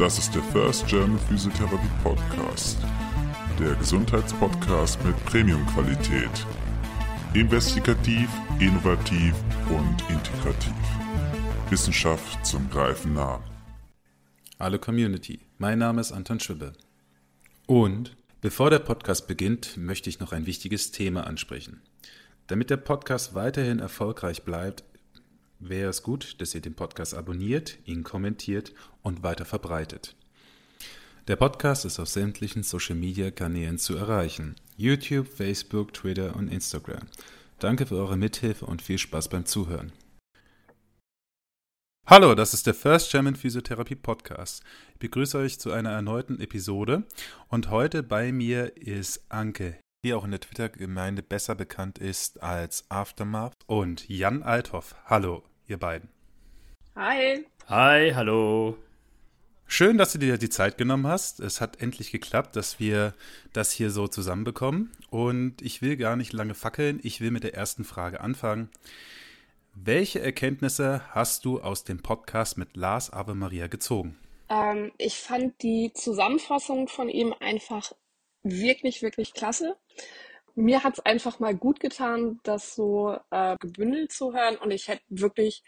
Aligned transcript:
Das 0.00 0.18
ist 0.18 0.34
der 0.34 0.42
First 0.44 0.86
German 0.86 1.18
Physiotherapy 1.18 1.86
Podcast. 2.02 2.78
Der 3.58 3.74
Gesundheitspodcast 3.74 4.98
mit 5.04 5.14
Premium-Qualität. 5.26 6.30
Investigativ, 7.34 8.30
innovativ 8.58 9.34
und 9.68 10.00
integrativ. 10.08 10.72
Wissenschaft 11.68 12.46
zum 12.46 12.70
Greifen 12.70 13.12
nah. 13.12 13.44
Hallo 14.58 14.78
Community, 14.78 15.40
mein 15.58 15.78
Name 15.78 16.00
ist 16.00 16.12
Anton 16.12 16.40
Schwibbe. 16.40 16.72
Und 17.66 18.16
bevor 18.40 18.70
der 18.70 18.78
Podcast 18.78 19.26
beginnt, 19.26 19.76
möchte 19.76 20.08
ich 20.08 20.18
noch 20.18 20.32
ein 20.32 20.46
wichtiges 20.46 20.92
Thema 20.92 21.26
ansprechen. 21.26 21.82
Damit 22.46 22.70
der 22.70 22.78
Podcast 22.78 23.34
weiterhin 23.34 23.80
erfolgreich 23.80 24.44
bleibt, 24.44 24.82
wäre 25.60 25.90
es 25.90 26.02
gut, 26.02 26.40
dass 26.40 26.54
ihr 26.54 26.60
den 26.60 26.74
Podcast 26.74 27.14
abonniert, 27.14 27.78
ihn 27.84 28.02
kommentiert 28.02 28.72
und 29.02 29.22
weiter 29.22 29.44
verbreitet. 29.44 30.16
Der 31.28 31.36
Podcast 31.36 31.84
ist 31.84 32.00
auf 32.00 32.08
sämtlichen 32.08 32.62
Social-Media-Kanälen 32.62 33.78
zu 33.78 33.96
erreichen. 33.96 34.56
YouTube, 34.76 35.28
Facebook, 35.28 35.92
Twitter 35.92 36.34
und 36.34 36.48
Instagram. 36.48 37.06
Danke 37.58 37.86
für 37.86 37.96
eure 37.96 38.16
Mithilfe 38.16 38.66
und 38.66 38.82
viel 38.82 38.98
Spaß 38.98 39.28
beim 39.28 39.44
Zuhören. 39.44 39.92
Hallo, 42.06 42.34
das 42.34 42.54
ist 42.54 42.66
der 42.66 42.74
First 42.74 43.12
German 43.12 43.36
Physiotherapie 43.36 43.94
Podcast. 43.94 44.64
Ich 44.94 44.98
begrüße 44.98 45.38
euch 45.38 45.60
zu 45.60 45.70
einer 45.70 45.90
erneuten 45.90 46.40
Episode 46.40 47.04
und 47.48 47.70
heute 47.70 48.02
bei 48.02 48.32
mir 48.32 48.76
ist 48.76 49.30
Anke 49.30 49.78
die 50.04 50.14
auch 50.14 50.24
in 50.24 50.30
der 50.30 50.40
Twitter-Gemeinde 50.40 51.22
besser 51.22 51.54
bekannt 51.54 51.98
ist 51.98 52.42
als 52.42 52.90
Aftermath, 52.90 53.52
und 53.66 54.08
Jan 54.08 54.42
Althoff. 54.42 54.94
Hallo, 55.04 55.42
ihr 55.70 55.78
beiden. 55.78 56.08
Hi. 56.96 57.46
Hi, 57.68 58.12
hallo. 58.14 58.76
Schön, 59.66 59.98
dass 59.98 60.12
du 60.12 60.18
dir 60.18 60.36
die 60.36 60.50
Zeit 60.50 60.76
genommen 60.78 61.06
hast. 61.06 61.38
Es 61.38 61.60
hat 61.60 61.80
endlich 61.80 62.10
geklappt, 62.10 62.56
dass 62.56 62.80
wir 62.80 63.14
das 63.52 63.70
hier 63.70 63.90
so 63.90 64.08
zusammenbekommen. 64.08 64.90
Und 65.10 65.62
ich 65.62 65.80
will 65.80 65.96
gar 65.96 66.16
nicht 66.16 66.32
lange 66.32 66.54
fackeln. 66.54 66.98
Ich 67.04 67.20
will 67.20 67.30
mit 67.30 67.44
der 67.44 67.54
ersten 67.54 67.84
Frage 67.84 68.20
anfangen. 68.20 68.68
Welche 69.74 70.20
Erkenntnisse 70.20 71.02
hast 71.10 71.44
du 71.44 71.60
aus 71.60 71.84
dem 71.84 72.02
Podcast 72.02 72.58
mit 72.58 72.76
Lars 72.76 73.12
Ave 73.12 73.36
Maria 73.36 73.68
gezogen? 73.68 74.18
Ähm, 74.48 74.90
ich 74.98 75.14
fand 75.14 75.62
die 75.62 75.92
Zusammenfassung 75.94 76.88
von 76.88 77.08
ihm 77.08 77.32
einfach 77.38 77.92
wirklich, 78.42 79.02
wirklich 79.02 79.32
klasse. 79.32 79.76
Mir 80.54 80.84
hat 80.84 80.94
es 80.94 81.06
einfach 81.06 81.38
mal 81.40 81.54
gut 81.54 81.80
getan, 81.80 82.40
das 82.42 82.74
so 82.74 83.16
äh, 83.30 83.56
gebündelt 83.60 84.12
zu 84.12 84.32
hören 84.32 84.56
und 84.56 84.70
ich 84.70 84.88
hätte 84.88 85.02
wirklich 85.08 85.62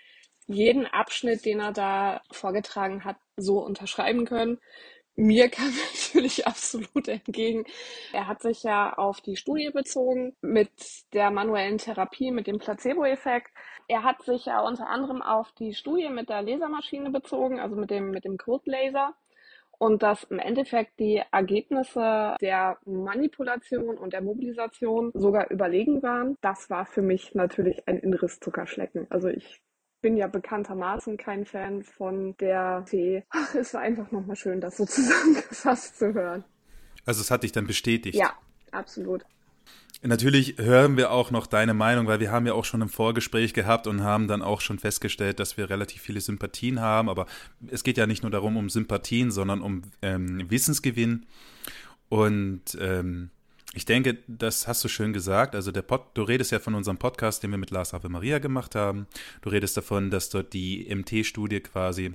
jeden 0.46 0.86
Abschnitt, 0.86 1.44
den 1.44 1.60
er 1.60 1.72
da 1.72 2.22
vorgetragen 2.30 3.04
hat, 3.04 3.16
so 3.36 3.60
unterschreiben 3.60 4.24
können. 4.24 4.58
Mir 5.14 5.48
kam 5.50 5.72
natürlich 6.04 6.46
absolut 6.46 7.08
entgegen. 7.08 7.64
Er 8.12 8.26
hat 8.26 8.42
sich 8.42 8.62
ja 8.62 8.94
auf 8.94 9.20
die 9.20 9.36
Studie 9.36 9.70
bezogen 9.72 10.34
mit 10.40 10.70
der 11.12 11.30
manuellen 11.30 11.78
Therapie, 11.78 12.30
mit 12.30 12.46
dem 12.46 12.58
Placebo-Effekt. 12.58 13.50
Er 13.88 14.04
hat 14.04 14.22
sich 14.24 14.46
ja 14.46 14.60
unter 14.60 14.88
anderem 14.88 15.22
auf 15.22 15.52
die 15.52 15.74
Studie 15.74 16.08
mit 16.08 16.28
der 16.28 16.42
Lasermaschine 16.42 17.10
bezogen, 17.10 17.60
also 17.60 17.76
mit 17.76 17.90
dem, 17.90 18.10
mit 18.10 18.24
dem 18.24 18.38
Code-Laser 18.38 19.14
und 19.82 20.04
dass 20.04 20.22
im 20.22 20.38
Endeffekt 20.38 21.00
die 21.00 21.20
Ergebnisse 21.32 22.36
der 22.40 22.78
Manipulation 22.84 23.98
und 23.98 24.12
der 24.12 24.22
Mobilisation 24.22 25.10
sogar 25.12 25.50
überlegen 25.50 26.04
waren. 26.04 26.36
Das 26.40 26.70
war 26.70 26.86
für 26.86 27.02
mich 27.02 27.34
natürlich 27.34 27.88
ein 27.88 27.98
inneres 27.98 28.38
Zuckerschlecken. 28.38 29.08
Also 29.10 29.26
ich 29.26 29.60
bin 30.00 30.16
ja 30.16 30.28
bekanntermaßen 30.28 31.16
kein 31.16 31.44
Fan 31.44 31.82
von 31.82 32.36
der 32.36 32.84
Fee. 32.86 33.24
Ach, 33.30 33.54
es 33.56 33.74
war 33.74 33.80
einfach 33.80 34.12
nochmal 34.12 34.36
schön, 34.36 34.60
das 34.60 34.76
so 34.76 34.84
zusammengefasst 34.86 35.98
zu 35.98 36.14
hören. 36.14 36.44
Also 37.04 37.20
es 37.20 37.32
hat 37.32 37.42
dich 37.42 37.50
dann 37.50 37.66
bestätigt. 37.66 38.16
Ja, 38.16 38.34
absolut. 38.70 39.24
Natürlich 40.04 40.58
hören 40.58 40.96
wir 40.96 41.12
auch 41.12 41.30
noch 41.30 41.46
deine 41.46 41.74
Meinung, 41.74 42.08
weil 42.08 42.18
wir 42.18 42.32
haben 42.32 42.44
ja 42.44 42.54
auch 42.54 42.64
schon 42.64 42.82
ein 42.82 42.88
Vorgespräch 42.88 43.54
gehabt 43.54 43.86
und 43.86 44.02
haben 44.02 44.26
dann 44.26 44.42
auch 44.42 44.60
schon 44.60 44.80
festgestellt, 44.80 45.38
dass 45.38 45.56
wir 45.56 45.70
relativ 45.70 46.02
viele 46.02 46.20
Sympathien 46.20 46.80
haben. 46.80 47.08
Aber 47.08 47.26
es 47.68 47.84
geht 47.84 47.98
ja 47.98 48.08
nicht 48.08 48.22
nur 48.22 48.32
darum, 48.32 48.56
um 48.56 48.68
Sympathien, 48.68 49.30
sondern 49.30 49.60
um 49.60 49.82
ähm, 50.02 50.50
Wissensgewinn. 50.50 51.26
Und 52.08 52.76
ähm, 52.80 53.30
ich 53.74 53.84
denke, 53.84 54.18
das 54.26 54.66
hast 54.66 54.82
du 54.82 54.88
schön 54.88 55.12
gesagt. 55.12 55.54
Also 55.54 55.70
der 55.70 55.82
Pod, 55.82 56.02
du 56.14 56.24
redest 56.24 56.50
ja 56.50 56.58
von 56.58 56.74
unserem 56.74 56.98
Podcast, 56.98 57.44
den 57.44 57.52
wir 57.52 57.58
mit 57.58 57.70
Lars 57.70 57.94
Ave 57.94 58.08
Maria 58.08 58.40
gemacht 58.40 58.74
haben. 58.74 59.06
Du 59.40 59.50
redest 59.50 59.76
davon, 59.76 60.10
dass 60.10 60.30
dort 60.30 60.52
die 60.52 60.92
MT-Studie 60.92 61.60
quasi 61.60 62.14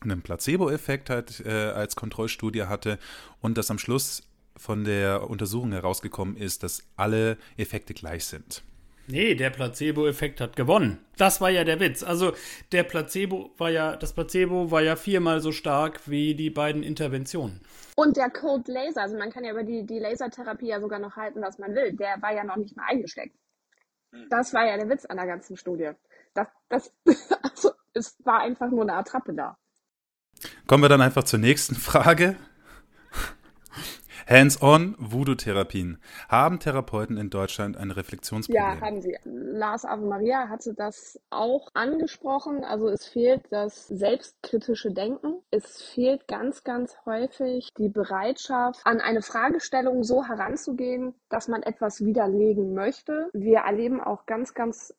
einen 0.00 0.20
Placebo-Effekt 0.20 1.08
halt 1.08 1.40
äh, 1.46 1.50
als 1.50 1.96
Kontrollstudie 1.96 2.64
hatte 2.64 2.98
und 3.40 3.56
dass 3.56 3.70
am 3.70 3.78
Schluss 3.78 4.22
von 4.56 4.84
der 4.84 5.28
Untersuchung 5.28 5.72
herausgekommen 5.72 6.36
ist, 6.36 6.62
dass 6.62 6.82
alle 6.96 7.36
Effekte 7.56 7.94
gleich 7.94 8.24
sind. 8.24 8.62
Nee, 9.08 9.36
der 9.36 9.50
Placebo-Effekt 9.50 10.40
hat 10.40 10.56
gewonnen. 10.56 10.98
Das 11.16 11.40
war 11.40 11.48
ja 11.50 11.62
der 11.62 11.78
Witz. 11.78 12.02
Also 12.02 12.32
der 12.72 12.82
Placebo 12.82 13.50
war 13.56 13.70
ja, 13.70 13.94
das 13.96 14.12
Placebo 14.12 14.70
war 14.72 14.82
ja 14.82 14.96
viermal 14.96 15.40
so 15.40 15.52
stark 15.52 16.08
wie 16.08 16.34
die 16.34 16.50
beiden 16.50 16.82
Interventionen. 16.82 17.60
Und 17.94 18.16
der 18.16 18.30
Cold 18.30 18.66
Laser, 18.66 19.02
also 19.02 19.16
man 19.16 19.30
kann 19.30 19.44
ja 19.44 19.52
über 19.52 19.62
die, 19.62 19.86
die 19.86 20.00
Lasertherapie 20.00 20.66
ja 20.66 20.80
sogar 20.80 20.98
noch 20.98 21.14
halten, 21.14 21.40
was 21.40 21.58
man 21.58 21.74
will, 21.74 21.92
der 21.92 22.20
war 22.20 22.34
ja 22.34 22.42
noch 22.42 22.56
nicht 22.56 22.76
mal 22.76 22.86
eingesteckt. 22.88 23.36
Das 24.28 24.52
war 24.52 24.66
ja 24.66 24.76
der 24.76 24.88
Witz 24.88 25.04
an 25.04 25.16
der 25.18 25.26
ganzen 25.26 25.56
Studie. 25.56 25.90
Das, 26.34 26.48
das, 26.68 26.92
also 27.42 27.72
es 27.94 28.16
war 28.24 28.40
einfach 28.40 28.70
nur 28.70 28.82
eine 28.82 28.94
Attrappe 28.94 29.34
da. 29.34 29.56
Kommen 30.66 30.82
wir 30.82 30.88
dann 30.88 31.00
einfach 31.00 31.24
zur 31.24 31.38
nächsten 31.38 31.76
Frage. 31.76 32.36
Hands-on 34.28 34.96
Voodoo-Therapien. 34.98 35.98
Haben 36.28 36.58
Therapeuten 36.58 37.16
in 37.16 37.30
Deutschland 37.30 37.76
ein 37.76 37.92
Reflexionsproblem? 37.92 38.62
Ja, 38.62 38.80
haben 38.80 39.00
sie. 39.00 39.16
Lars 39.24 39.84
Ave 39.84 40.04
Maria 40.04 40.48
hatte 40.48 40.74
das 40.74 41.20
auch 41.30 41.68
angesprochen. 41.74 42.64
Also 42.64 42.88
es 42.88 43.06
fehlt 43.06 43.42
das 43.50 43.86
selbstkritische 43.86 44.92
Denken. 44.92 45.42
Es 45.52 45.80
fehlt 45.82 46.26
ganz, 46.26 46.64
ganz 46.64 46.96
häufig 47.06 47.72
die 47.78 47.88
Bereitschaft, 47.88 48.80
an 48.84 49.00
eine 49.00 49.22
Fragestellung 49.22 50.02
so 50.02 50.24
heranzugehen, 50.24 51.14
dass 51.28 51.46
man 51.46 51.62
etwas 51.62 52.04
widerlegen 52.04 52.74
möchte. 52.74 53.30
Wir 53.32 53.58
erleben 53.58 54.00
auch 54.00 54.26
ganz, 54.26 54.54
ganz 54.54 54.92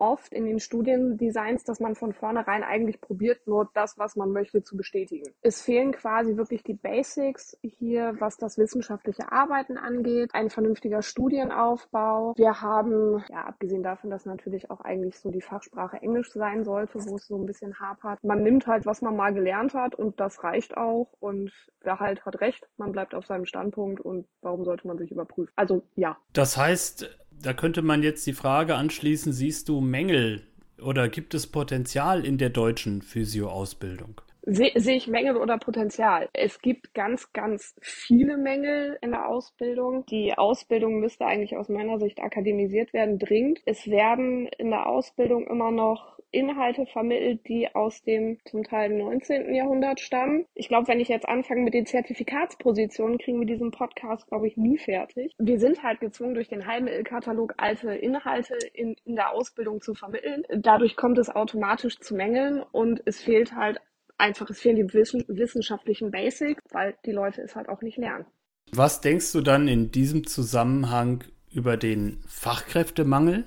oft 0.00 0.32
in 0.32 0.46
den 0.46 0.58
Studiendesigns, 0.58 1.64
dass 1.64 1.80
man 1.80 1.94
von 1.94 2.12
vornherein 2.12 2.62
eigentlich 2.62 3.00
probiert, 3.00 3.46
nur 3.46 3.70
das, 3.74 3.98
was 3.98 4.16
man 4.16 4.32
möchte, 4.32 4.62
zu 4.62 4.76
bestätigen. 4.76 5.30
Es 5.42 5.62
fehlen 5.62 5.92
quasi 5.92 6.36
wirklich 6.36 6.62
die 6.62 6.74
Basics 6.74 7.56
hier, 7.62 8.14
was 8.18 8.36
das 8.36 8.58
wissenschaftliche 8.58 9.30
Arbeiten 9.30 9.76
angeht, 9.76 10.30
ein 10.32 10.50
vernünftiger 10.50 11.02
Studienaufbau. 11.02 12.34
Wir 12.36 12.60
haben, 12.60 13.24
ja, 13.28 13.44
abgesehen 13.44 13.82
davon, 13.82 14.10
dass 14.10 14.24
natürlich 14.24 14.70
auch 14.70 14.80
eigentlich 14.80 15.18
so 15.18 15.30
die 15.30 15.42
Fachsprache 15.42 15.98
Englisch 15.98 16.32
sein 16.32 16.64
sollte, 16.64 16.98
wo 17.06 17.16
es 17.16 17.26
so 17.26 17.36
ein 17.36 17.46
bisschen 17.46 17.78
hapert. 17.78 18.22
Man 18.24 18.42
nimmt 18.42 18.66
halt, 18.66 18.86
was 18.86 19.02
man 19.02 19.16
mal 19.16 19.34
gelernt 19.34 19.74
hat 19.74 19.94
und 19.94 20.18
das 20.20 20.42
reicht 20.42 20.76
auch 20.76 21.12
und 21.20 21.52
wer 21.82 22.00
halt 22.00 22.24
hat 22.24 22.40
recht, 22.40 22.68
man 22.76 22.92
bleibt 22.92 23.14
auf 23.14 23.26
seinem 23.26 23.46
Standpunkt 23.46 24.00
und 24.00 24.26
warum 24.40 24.64
sollte 24.64 24.86
man 24.86 24.98
sich 24.98 25.10
überprüfen? 25.10 25.52
Also 25.56 25.82
ja. 25.96 26.16
Das 26.32 26.56
heißt, 26.56 27.08
da 27.42 27.52
könnte 27.52 27.82
man 27.82 28.02
jetzt 28.02 28.26
die 28.26 28.32
Frage 28.32 28.74
anschließen, 28.74 29.32
siehst 29.32 29.68
du 29.68 29.80
Mängel 29.80 30.42
oder 30.80 31.08
gibt 31.08 31.34
es 31.34 31.46
Potenzial 31.46 32.24
in 32.24 32.38
der 32.38 32.50
deutschen 32.50 33.02
Physio-Ausbildung? 33.02 34.20
Sehe 34.42 34.72
seh 34.74 34.94
ich 34.94 35.06
Mängel 35.06 35.36
oder 35.36 35.58
Potenzial? 35.58 36.28
Es 36.32 36.60
gibt 36.60 36.94
ganz, 36.94 37.32
ganz 37.32 37.74
viele 37.82 38.38
Mängel 38.38 38.96
in 39.02 39.10
der 39.10 39.28
Ausbildung. 39.28 40.06
Die 40.06 40.32
Ausbildung 40.36 41.00
müsste 41.00 41.26
eigentlich 41.26 41.56
aus 41.56 41.68
meiner 41.68 41.98
Sicht 41.98 42.20
akademisiert 42.20 42.94
werden, 42.94 43.18
dringend. 43.18 43.60
Es 43.66 43.86
werden 43.86 44.48
in 44.58 44.70
der 44.70 44.86
Ausbildung 44.86 45.46
immer 45.46 45.70
noch 45.70 46.19
Inhalte 46.32 46.86
vermittelt, 46.86 47.46
die 47.48 47.74
aus 47.74 48.02
dem 48.02 48.38
zum 48.44 48.64
Teil 48.64 48.90
19. 48.90 49.54
Jahrhundert 49.54 50.00
stammen. 50.00 50.46
Ich 50.54 50.68
glaube, 50.68 50.88
wenn 50.88 51.00
ich 51.00 51.08
jetzt 51.08 51.28
anfange 51.28 51.62
mit 51.62 51.74
den 51.74 51.86
Zertifikatspositionen, 51.86 53.18
kriegen 53.18 53.40
wir 53.40 53.46
diesen 53.46 53.70
Podcast, 53.70 54.26
glaube 54.28 54.46
ich, 54.46 54.56
nie 54.56 54.78
fertig. 54.78 55.32
Wir 55.38 55.58
sind 55.58 55.82
halt 55.82 56.00
gezwungen, 56.00 56.34
durch 56.34 56.48
den 56.48 56.66
Heilmittelkatalog 56.66 57.54
alte 57.56 57.94
Inhalte 57.94 58.54
in, 58.74 58.96
in 59.04 59.16
der 59.16 59.32
Ausbildung 59.32 59.80
zu 59.80 59.94
vermitteln. 59.94 60.44
Dadurch 60.56 60.96
kommt 60.96 61.18
es 61.18 61.28
automatisch 61.28 61.98
zu 61.98 62.14
Mängeln 62.14 62.62
und 62.72 63.02
es 63.06 63.20
fehlt 63.20 63.54
halt 63.54 63.80
einfach, 64.18 64.48
es 64.50 64.60
fehlen 64.60 64.76
die 64.76 64.92
wissenschaftlichen 64.92 66.10
Basics, 66.10 66.62
weil 66.70 66.94
die 67.06 67.12
Leute 67.12 67.42
es 67.42 67.56
halt 67.56 67.68
auch 67.68 67.82
nicht 67.82 67.96
lernen. 67.96 68.26
Was 68.72 69.00
denkst 69.00 69.32
du 69.32 69.40
dann 69.40 69.66
in 69.66 69.90
diesem 69.90 70.26
Zusammenhang 70.26 71.24
über 71.52 71.76
den 71.76 72.22
Fachkräftemangel? 72.28 73.46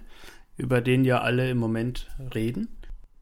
Über 0.58 0.82
den 0.82 1.06
ja 1.06 1.22
alle 1.22 1.50
im 1.50 1.58
Moment 1.58 2.08
reden? 2.34 2.68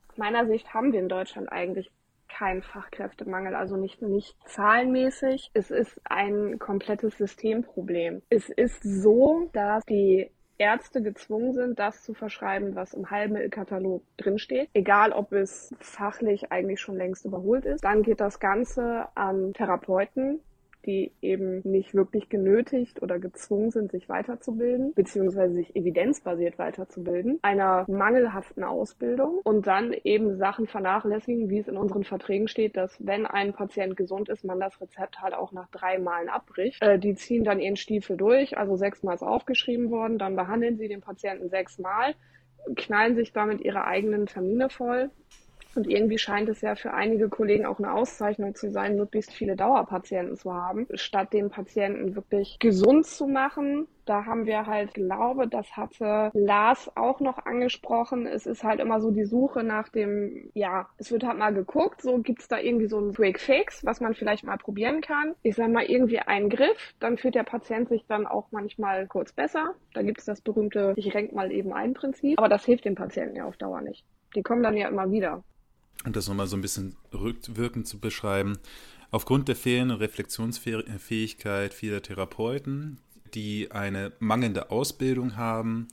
Aus 0.10 0.18
meiner 0.18 0.46
Sicht 0.46 0.74
haben 0.74 0.92
wir 0.92 1.00
in 1.00 1.10
Deutschland 1.10 1.52
eigentlich 1.52 1.90
keinen 2.28 2.62
Fachkräftemangel, 2.62 3.56
also 3.56 3.78
nicht, 3.78 4.02
nicht 4.02 4.36
zahlenmäßig. 4.46 5.52
Es 5.54 5.70
ist 5.70 6.00
ein 6.06 6.60
komplettes 6.60 7.18
Systemproblem. 7.18 8.22
Es 8.30 8.50
ist 8.50 8.82
so, 8.84 9.50
dass 9.54 9.84
die 9.86 10.32
Ärzte 10.58 11.02
gezwungen 11.02 11.54
sind, 11.54 11.80
das 11.80 12.04
zu 12.04 12.14
verschreiben, 12.14 12.76
was 12.76 12.94
im 12.94 13.10
Heilmittelkatalog 13.10 14.04
drinsteht, 14.18 14.70
egal 14.74 15.12
ob 15.12 15.34
es 15.34 15.74
fachlich 15.80 16.52
eigentlich 16.52 16.80
schon 16.80 16.98
längst 16.98 17.26
überholt 17.26 17.66
ist. 17.66 17.84
Dann 17.84 18.04
geht 18.04 18.22
das 18.22 18.40
Ganze 18.40 19.08
an 19.16 19.54
Therapeuten, 19.54 20.40
die 20.86 21.12
eben 21.22 21.62
nicht 21.64 21.94
wirklich 21.94 22.30
genötigt 22.30 23.02
oder 23.02 23.20
gezwungen 23.20 23.72
sind, 23.72 23.92
sich 23.92 24.10
weiterzubilden, 24.10 24.94
beziehungsweise 24.94 25.54
sich 25.54 25.76
evidenzbasiert 25.76 26.58
weiterzubilden, 26.58 27.40
einer 27.42 27.86
mangelhaften 27.88 28.64
Ausbildung 28.64 29.40
und 29.44 29.68
dann 29.68 29.94
eben 30.04 30.38
Sachen 30.38 30.68
vernachlässigen, 30.68 31.50
wie 31.50 31.60
es 31.60 31.68
in 31.68 31.78
unseren 31.78 32.04
Verträgen 32.04 32.48
steht, 32.48 32.78
dass 32.78 32.96
wenn 33.00 33.26
ein 33.26 33.54
Patient 33.54 33.96
gesund 33.96 34.30
ist, 34.30 34.44
man 34.44 34.60
das 34.60 34.80
Rezept 34.82 35.22
halt 35.22 35.34
auch 35.34 35.52
nach 35.52 35.70
drei 35.70 36.00
Malen 36.00 36.30
abbricht. 36.30 36.82
Äh, 36.82 37.00
die 37.00 37.16
ziehen 37.16 37.44
dann 37.44 37.60
ihren 37.60 37.76
Stiefel 37.76 38.18
durch, 38.18 38.58
also 38.58 38.76
sechsmal 38.76 39.16
ist 39.16 39.24
aufgeschrieben 39.24 39.92
worden, 39.92 40.18
dann 40.18 40.36
behandeln 40.36 40.78
sie 40.78 40.88
den 40.88 41.02
Patienten 41.02 41.50
sechsmal, 41.50 42.16
knallen 42.76 43.16
sich 43.16 43.34
damit 43.34 43.62
ihre 43.62 43.86
eigenen 43.86 44.26
Termine 44.26 44.70
voll 44.70 45.10
und 45.76 45.88
irgendwie 45.88 46.18
scheint 46.18 46.50
es 46.50 46.62
ja 46.62 46.76
für 46.76 46.94
einige 46.94 47.30
Kollegen 47.30 47.66
auch 47.66 47.80
eine 47.80 47.94
Auszeichnung 47.94 48.56
zu 48.56 48.72
sein, 48.72 48.96
möglichst 48.96 49.34
viele 49.34 49.56
Dauerpatienten 49.56 50.36
zu 50.36 50.54
haben, 50.54 50.88
statt 50.94 51.34
den 51.34 51.50
Patienten 51.50 52.16
wirklich 52.16 52.58
gesund 52.60 53.06
zu 53.06 53.28
machen. 53.28 53.88
Da 54.06 54.26
haben 54.26 54.46
wir 54.46 54.66
halt, 54.66 54.94
glaube, 54.96 55.48
das 55.48 55.78
hatte 55.78 56.32
Lars 56.34 56.92
auch 56.96 57.20
noch 57.20 57.46
angesprochen. 57.46 58.26
Es 58.26 58.46
ist 58.46 58.64
halt 58.64 58.80
immer 58.80 59.00
so 59.00 59.12
die 59.12 59.26
Suche 59.26 59.64
nach 59.64 59.90
dem, 59.90 60.50
ja, 60.54 60.90
es 60.98 61.12
wird 61.12 61.24
halt 61.24 61.38
mal 61.38 61.54
geguckt, 61.54 62.02
so 62.02 62.18
gibt's 62.18 62.48
da 62.48 62.58
irgendwie 62.60 62.88
so 62.88 62.98
einen 62.98 63.14
Quick 63.14 63.40
Fix, 63.40 63.86
was 63.86 64.02
man 64.02 64.14
vielleicht 64.14 64.44
mal 64.44 64.58
probieren 64.58 65.02
kann. 65.02 65.36
Ich 65.44 65.56
sag 65.56 65.70
mal 65.70 65.86
irgendwie 65.86 66.20
einen 66.20 66.50
Griff, 66.50 66.94
dann 67.00 67.18
fühlt 67.18 67.36
der 67.36 67.44
Patient 67.44 67.90
sich 67.90 68.06
dann 68.08 68.28
auch 68.28 68.48
manchmal 68.52 69.08
kurz 69.08 69.32
besser. 69.32 69.76
Da 69.94 70.02
gibt's 70.02 70.26
das 70.26 70.42
berühmte, 70.42 70.94
ich 70.98 71.14
renk 71.14 71.34
mal 71.34 71.52
eben 71.52 71.72
ein 71.72 71.94
Prinzip. 71.94 72.40
Aber 72.40 72.50
das 72.50 72.66
hilft 72.66 72.86
dem 72.86 72.96
Patienten 72.96 73.36
ja 73.36 73.46
auf 73.46 73.58
Dauer 73.58 73.82
nicht. 73.82 74.04
Die 74.36 74.44
kommen 74.44 74.64
dann 74.64 74.78
ja 74.78 74.88
immer 74.88 75.12
wieder 75.12 75.44
um 76.06 76.14
das 76.14 76.28
nochmal 76.28 76.48
so 76.48 76.58
ein 76.58 76.62
bisschen 76.62 76.96
rückwirkend 77.14 77.88
zu 77.88 78.00
beschreiben, 78.00 78.58
aufgrund 79.12 79.48
der 79.48 79.56
fehlenden 79.56 79.98
Reflexionsfähigkeit 79.98 81.74
vieler 81.74 82.02
Therapeuten, 82.02 83.00
die 83.34 83.72
eine 83.72 84.12
mangelnde 84.20 84.72
Ausbildung 84.72 85.36
haben, 85.36 85.88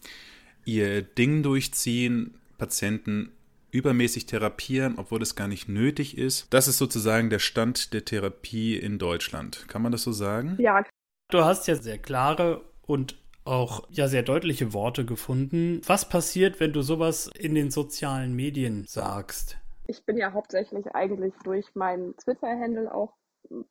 ihr 0.64 1.02
Ding 1.02 1.42
durchziehen, 1.42 2.38
Patienten 2.58 3.32
übermäßig 3.70 4.26
therapieren, 4.26 4.94
obwohl 4.96 5.22
es 5.22 5.36
gar 5.36 5.48
nicht 5.48 5.68
nötig 5.68 6.16
ist. 6.16 6.46
Das 6.50 6.68
ist 6.68 6.78
sozusagen 6.78 7.30
der 7.30 7.38
Stand 7.38 7.92
der 7.92 8.04
Therapie 8.04 8.76
in 8.76 8.98
Deutschland. 8.98 9.66
Kann 9.68 9.82
man 9.82 9.92
das 9.92 10.02
so 10.02 10.12
sagen? 10.12 10.56
Ja. 10.58 10.82
Du 11.30 11.44
hast 11.44 11.68
ja 11.68 11.76
sehr 11.76 11.98
klare 11.98 12.62
und 12.82 13.16
auch 13.44 13.86
ja 13.90 14.08
sehr 14.08 14.22
deutliche 14.22 14.72
Worte 14.72 15.04
gefunden. 15.04 15.80
Was 15.86 16.08
passiert, 16.08 16.60
wenn 16.60 16.72
du 16.72 16.82
sowas 16.82 17.30
in 17.38 17.54
den 17.54 17.70
sozialen 17.70 18.34
Medien 18.34 18.84
sagst? 18.86 19.58
Ich 19.88 20.04
bin 20.04 20.16
ja 20.16 20.32
hauptsächlich 20.32 20.86
eigentlich 20.94 21.34
durch 21.42 21.74
meinen 21.74 22.16
Twitter-Handle 22.16 22.94
auch 22.94 23.14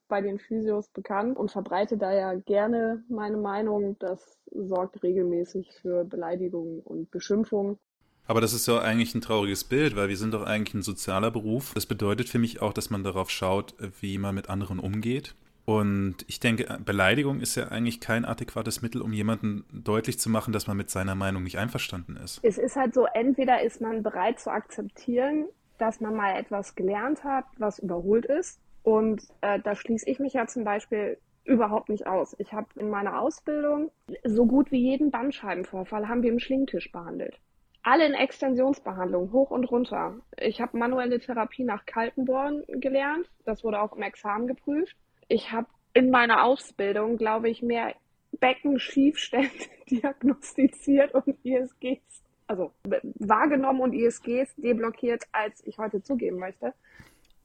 bei 0.07 0.21
den 0.21 0.39
Physios 0.39 0.89
bekannt 0.89 1.37
und 1.37 1.51
verbreite 1.51 1.97
da 1.97 2.11
ja 2.11 2.33
gerne 2.33 3.03
meine 3.07 3.37
Meinung. 3.37 3.95
Das 3.99 4.39
sorgt 4.51 5.03
regelmäßig 5.03 5.69
für 5.81 6.03
Beleidigungen 6.03 6.79
und 6.79 7.11
Beschimpfungen. 7.11 7.77
Aber 8.25 8.41
das 8.41 8.53
ist 8.53 8.67
ja 8.67 8.79
eigentlich 8.79 9.15
ein 9.15 9.21
trauriges 9.21 9.63
Bild, 9.63 9.95
weil 9.95 10.09
wir 10.09 10.17
sind 10.17 10.33
doch 10.33 10.43
eigentlich 10.43 10.73
ein 10.73 10.81
sozialer 10.81 11.31
Beruf. 11.31 11.73
Das 11.75 11.85
bedeutet 11.85 12.27
für 12.27 12.39
mich 12.39 12.61
auch, 12.61 12.73
dass 12.73 12.89
man 12.89 13.03
darauf 13.03 13.29
schaut, 13.29 13.75
wie 14.01 14.17
man 14.17 14.35
mit 14.35 14.49
anderen 14.49 14.79
umgeht. 14.79 15.35
Und 15.63 16.25
ich 16.27 16.39
denke, 16.39 16.79
Beleidigung 16.83 17.39
ist 17.41 17.55
ja 17.55 17.67
eigentlich 17.67 17.99
kein 17.99 18.25
adäquates 18.25 18.81
Mittel, 18.81 19.01
um 19.01 19.13
jemanden 19.13 19.65
deutlich 19.71 20.17
zu 20.17 20.29
machen, 20.29 20.53
dass 20.53 20.65
man 20.65 20.77
mit 20.77 20.89
seiner 20.89 21.13
Meinung 21.13 21.43
nicht 21.43 21.57
einverstanden 21.57 22.17
ist. 22.17 22.39
Es 22.41 22.57
ist 22.57 22.75
halt 22.75 22.93
so, 22.93 23.05
entweder 23.13 23.61
ist 23.61 23.81
man 23.81 24.01
bereit 24.01 24.39
zu 24.39 24.49
akzeptieren, 24.49 25.45
dass 25.77 26.01
man 26.01 26.15
mal 26.15 26.37
etwas 26.37 26.75
gelernt 26.75 27.23
hat, 27.23 27.45
was 27.57 27.79
überholt 27.79 28.25
ist. 28.25 28.59
Und 28.83 29.21
äh, 29.41 29.59
da 29.59 29.75
schließe 29.75 30.09
ich 30.09 30.19
mich 30.19 30.33
ja 30.33 30.47
zum 30.47 30.63
Beispiel 30.63 31.17
überhaupt 31.43 31.89
nicht 31.89 32.07
aus. 32.07 32.35
Ich 32.39 32.53
habe 32.53 32.67
in 32.75 32.89
meiner 32.89 33.21
Ausbildung 33.21 33.91
so 34.23 34.45
gut 34.45 34.71
wie 34.71 34.79
jeden 34.79 35.11
Bandscheibenvorfall 35.11 36.07
haben 36.07 36.23
wir 36.23 36.31
im 36.31 36.39
Schlingtisch 36.39 36.91
behandelt. 36.91 37.39
Alle 37.83 38.05
in 38.05 38.13
Extensionsbehandlung, 38.13 39.31
hoch 39.31 39.49
und 39.49 39.63
runter. 39.65 40.17
Ich 40.37 40.59
habe 40.59 40.77
manuelle 40.77 41.19
Therapie 41.19 41.63
nach 41.63 41.85
Kaltenborn 41.85 42.63
gelernt. 42.67 43.29
Das 43.45 43.63
wurde 43.63 43.81
auch 43.81 43.93
im 43.93 44.01
Examen 44.01 44.47
geprüft. 44.47 44.97
Ich 45.29 45.51
habe 45.53 45.67
in 45.93 46.09
meiner 46.09 46.43
Ausbildung, 46.43 47.17
glaube 47.17 47.49
ich, 47.49 47.61
mehr 47.61 47.93
Beckenschiefstände 48.39 49.49
diagnostiziert 49.89 51.13
und 51.13 51.37
ISGs 51.45 52.23
also 52.47 52.71
wahrgenommen 53.19 53.81
und 53.81 53.93
ISGs 53.93 54.55
deblockiert, 54.55 55.23
als 55.31 55.65
ich 55.65 55.77
heute 55.77 56.01
zugeben 56.01 56.39
möchte. 56.39 56.73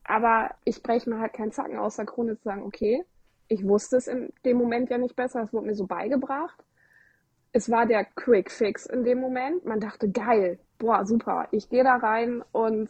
Aber 0.04 0.54
ich 0.64 0.82
breche 0.82 1.10
mir 1.10 1.18
halt 1.18 1.32
keinen 1.32 1.52
Zacken 1.52 1.78
aus 1.78 1.96
der 1.96 2.06
Krone 2.06 2.36
zu 2.36 2.44
sagen, 2.44 2.62
okay, 2.62 3.04
ich 3.48 3.66
wusste 3.66 3.96
es 3.96 4.06
in 4.06 4.32
dem 4.44 4.56
Moment 4.56 4.90
ja 4.90 4.98
nicht 4.98 5.16
besser, 5.16 5.42
es 5.42 5.52
wurde 5.52 5.66
mir 5.66 5.74
so 5.74 5.86
beigebracht. 5.86 6.64
Es 7.52 7.70
war 7.70 7.86
der 7.86 8.04
Quick 8.04 8.50
Fix 8.50 8.86
in 8.86 9.04
dem 9.04 9.20
Moment. 9.20 9.64
Man 9.66 9.78
dachte, 9.78 10.10
geil, 10.10 10.58
boah, 10.78 11.04
super, 11.04 11.48
ich 11.50 11.68
gehe 11.68 11.84
da 11.84 11.96
rein 11.96 12.42
und 12.52 12.88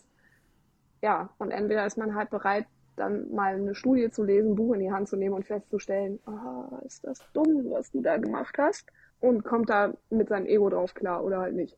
ja, 1.03 1.31
und 1.39 1.51
entweder 1.51 1.85
ist 1.85 1.99
man 1.99 2.15
halt 2.15 2.31
bereit, 2.31 2.67
dann 2.97 3.33
mal 3.33 3.55
eine 3.55 3.75
Studie 3.75 4.11
zu 4.11 4.23
lesen, 4.23 4.53
ein 4.53 4.55
Buch 4.55 4.75
in 4.75 4.81
die 4.81 4.93
Hand 4.93 5.09
zu 5.09 5.17
nehmen 5.17 5.35
und 5.35 5.47
festzustellen, 5.47 6.21
ah, 6.27 6.81
ist 6.87 7.05
das 7.05 7.19
dumm, 7.33 7.71
was 7.71 7.91
du 7.91 8.03
da 8.03 8.19
gemacht 8.19 8.57
hast? 8.59 8.89
Und 9.21 9.45
kommt 9.45 9.71
da 9.71 9.95
mit 10.11 10.29
seinem 10.29 10.47
Ego 10.47 10.69
drauf 10.69 10.95
klar 10.95 11.25
oder 11.25 11.41
halt 11.41 11.55
nicht. 11.55 11.77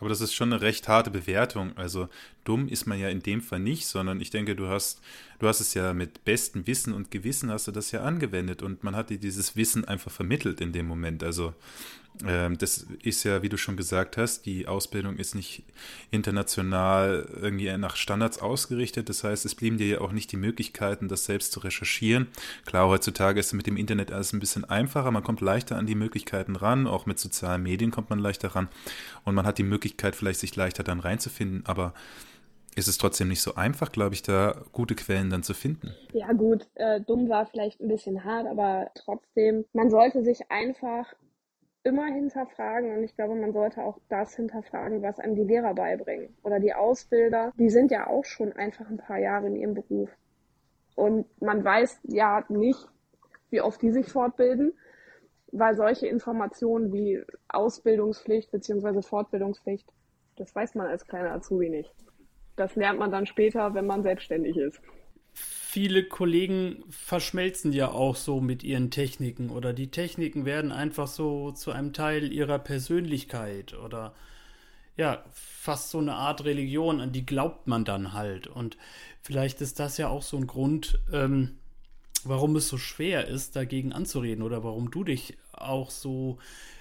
Aber 0.00 0.08
das 0.08 0.20
ist 0.20 0.34
schon 0.34 0.52
eine 0.52 0.62
recht 0.62 0.88
harte 0.88 1.10
Bewertung. 1.10 1.76
Also 1.76 2.08
dumm 2.44 2.68
ist 2.68 2.86
man 2.86 2.98
ja 2.98 3.08
in 3.08 3.20
dem 3.20 3.42
Fall 3.42 3.60
nicht, 3.60 3.86
sondern 3.86 4.20
ich 4.20 4.30
denke, 4.30 4.56
du 4.56 4.66
hast, 4.66 5.00
du 5.38 5.46
hast 5.46 5.60
es 5.60 5.74
ja 5.74 5.92
mit 5.92 6.24
bestem 6.24 6.66
Wissen 6.66 6.94
und 6.94 7.10
Gewissen 7.10 7.50
hast 7.50 7.68
du 7.68 7.72
das 7.72 7.92
ja 7.92 8.02
angewendet 8.02 8.62
und 8.62 8.82
man 8.82 8.96
hat 8.96 9.10
dir 9.10 9.18
dieses 9.18 9.56
Wissen 9.56 9.84
einfach 9.84 10.10
vermittelt 10.10 10.60
in 10.60 10.72
dem 10.72 10.86
Moment. 10.86 11.22
Also 11.22 11.54
das 12.18 12.86
ist 13.02 13.24
ja, 13.24 13.42
wie 13.42 13.48
du 13.48 13.56
schon 13.56 13.76
gesagt 13.76 14.16
hast, 14.18 14.44
die 14.44 14.68
Ausbildung 14.68 15.16
ist 15.16 15.34
nicht 15.34 15.62
international 16.10 17.26
irgendwie 17.40 17.74
nach 17.78 17.96
Standards 17.96 18.42
ausgerichtet. 18.42 19.08
Das 19.08 19.24
heißt, 19.24 19.46
es 19.46 19.54
blieben 19.54 19.78
dir 19.78 19.86
ja 19.86 20.00
auch 20.02 20.12
nicht 20.12 20.30
die 20.32 20.36
Möglichkeiten, 20.36 21.08
das 21.08 21.24
selbst 21.24 21.52
zu 21.52 21.60
recherchieren. 21.60 22.26
Klar, 22.66 22.88
heutzutage 22.88 23.40
ist 23.40 23.52
mit 23.54 23.66
dem 23.66 23.78
Internet 23.78 24.12
alles 24.12 24.32
ein 24.32 24.40
bisschen 24.40 24.64
einfacher. 24.64 25.10
Man 25.10 25.22
kommt 25.22 25.40
leichter 25.40 25.76
an 25.76 25.86
die 25.86 25.94
Möglichkeiten 25.94 26.56
ran. 26.56 26.86
Auch 26.86 27.06
mit 27.06 27.18
sozialen 27.18 27.62
Medien 27.62 27.90
kommt 27.90 28.10
man 28.10 28.18
leichter 28.18 28.48
ran. 28.48 28.68
Und 29.24 29.34
man 29.34 29.46
hat 29.46 29.56
die 29.56 29.62
Möglichkeit, 29.62 30.14
vielleicht 30.14 30.40
sich 30.40 30.54
leichter 30.56 30.82
dann 30.82 31.00
reinzufinden. 31.00 31.64
Aber 31.64 31.94
ist 32.76 32.88
es 32.88 32.98
trotzdem 32.98 33.28
nicht 33.28 33.42
so 33.42 33.54
einfach, 33.54 33.92
glaube 33.92 34.14
ich, 34.14 34.22
da 34.22 34.62
gute 34.72 34.94
Quellen 34.94 35.30
dann 35.30 35.42
zu 35.42 35.54
finden. 35.54 35.94
Ja 36.12 36.32
gut, 36.32 36.68
äh, 36.74 37.00
dumm 37.00 37.28
war 37.28 37.46
vielleicht 37.46 37.80
ein 37.80 37.88
bisschen 37.88 38.24
hart, 38.24 38.46
aber 38.46 38.90
trotzdem, 38.94 39.64
man 39.72 39.90
sollte 39.90 40.22
sich 40.22 40.50
einfach 40.50 41.06
immer 41.82 42.06
hinterfragen 42.06 42.96
und 42.96 43.04
ich 43.04 43.14
glaube, 43.16 43.34
man 43.34 43.52
sollte 43.52 43.82
auch 43.82 43.98
das 44.08 44.36
hinterfragen, 44.36 45.02
was 45.02 45.18
einem 45.18 45.34
die 45.34 45.44
Lehrer 45.44 45.74
beibringen 45.74 46.36
oder 46.42 46.60
die 46.60 46.74
Ausbilder. 46.74 47.52
Die 47.58 47.70
sind 47.70 47.90
ja 47.90 48.06
auch 48.06 48.24
schon 48.24 48.52
einfach 48.52 48.88
ein 48.90 48.98
paar 48.98 49.18
Jahre 49.18 49.46
in 49.46 49.56
ihrem 49.56 49.74
Beruf 49.74 50.10
und 50.94 51.26
man 51.40 51.64
weiß 51.64 52.00
ja 52.04 52.44
nicht, 52.48 52.86
wie 53.50 53.62
oft 53.62 53.80
die 53.80 53.92
sich 53.92 54.12
fortbilden, 54.12 54.74
weil 55.52 55.74
solche 55.74 56.06
Informationen 56.06 56.92
wie 56.92 57.22
Ausbildungspflicht 57.48 58.50
bzw. 58.52 59.02
Fortbildungspflicht, 59.02 59.88
das 60.36 60.54
weiß 60.54 60.74
man 60.74 60.86
als 60.86 61.06
kleiner 61.06 61.32
Azubi 61.32 61.70
nicht. 61.70 61.94
Das 62.56 62.76
lernt 62.76 62.98
man 62.98 63.10
dann 63.10 63.26
später, 63.26 63.74
wenn 63.74 63.86
man 63.86 64.02
selbstständig 64.02 64.56
ist 64.56 64.82
viele 65.70 66.02
Kollegen 66.02 66.82
verschmelzen 66.90 67.72
ja 67.72 67.92
auch 67.92 68.16
so 68.16 68.40
mit 68.40 68.64
ihren 68.64 68.90
Techniken 68.90 69.50
oder 69.50 69.72
die 69.72 69.92
Techniken 69.92 70.44
werden 70.44 70.72
einfach 70.72 71.06
so 71.06 71.52
zu 71.52 71.70
einem 71.70 71.92
Teil 71.92 72.32
ihrer 72.32 72.58
Persönlichkeit 72.58 73.74
oder 73.74 74.12
ja, 74.96 75.24
fast 75.32 75.90
so 75.90 75.98
eine 75.98 76.14
Art 76.14 76.44
Religion, 76.44 77.00
an 77.00 77.12
die 77.12 77.24
glaubt 77.24 77.68
man 77.68 77.84
dann 77.84 78.14
halt. 78.14 78.48
Und 78.48 78.78
vielleicht 79.22 79.60
ist 79.60 79.78
das 79.78 79.96
ja 79.96 80.08
auch 80.08 80.22
so 80.22 80.36
ein 80.38 80.48
Grund, 80.48 80.98
ähm, 81.12 81.58
warum 82.24 82.56
es 82.56 82.68
so 82.68 82.76
schwer 82.76 83.28
ist, 83.28 83.54
dagegen 83.54 83.92
anzureden 83.92 84.42
oder 84.42 84.64
warum 84.64 84.90
du 84.90 85.04
dich 85.04 85.38
auch 85.52 85.90
so 85.90 86.38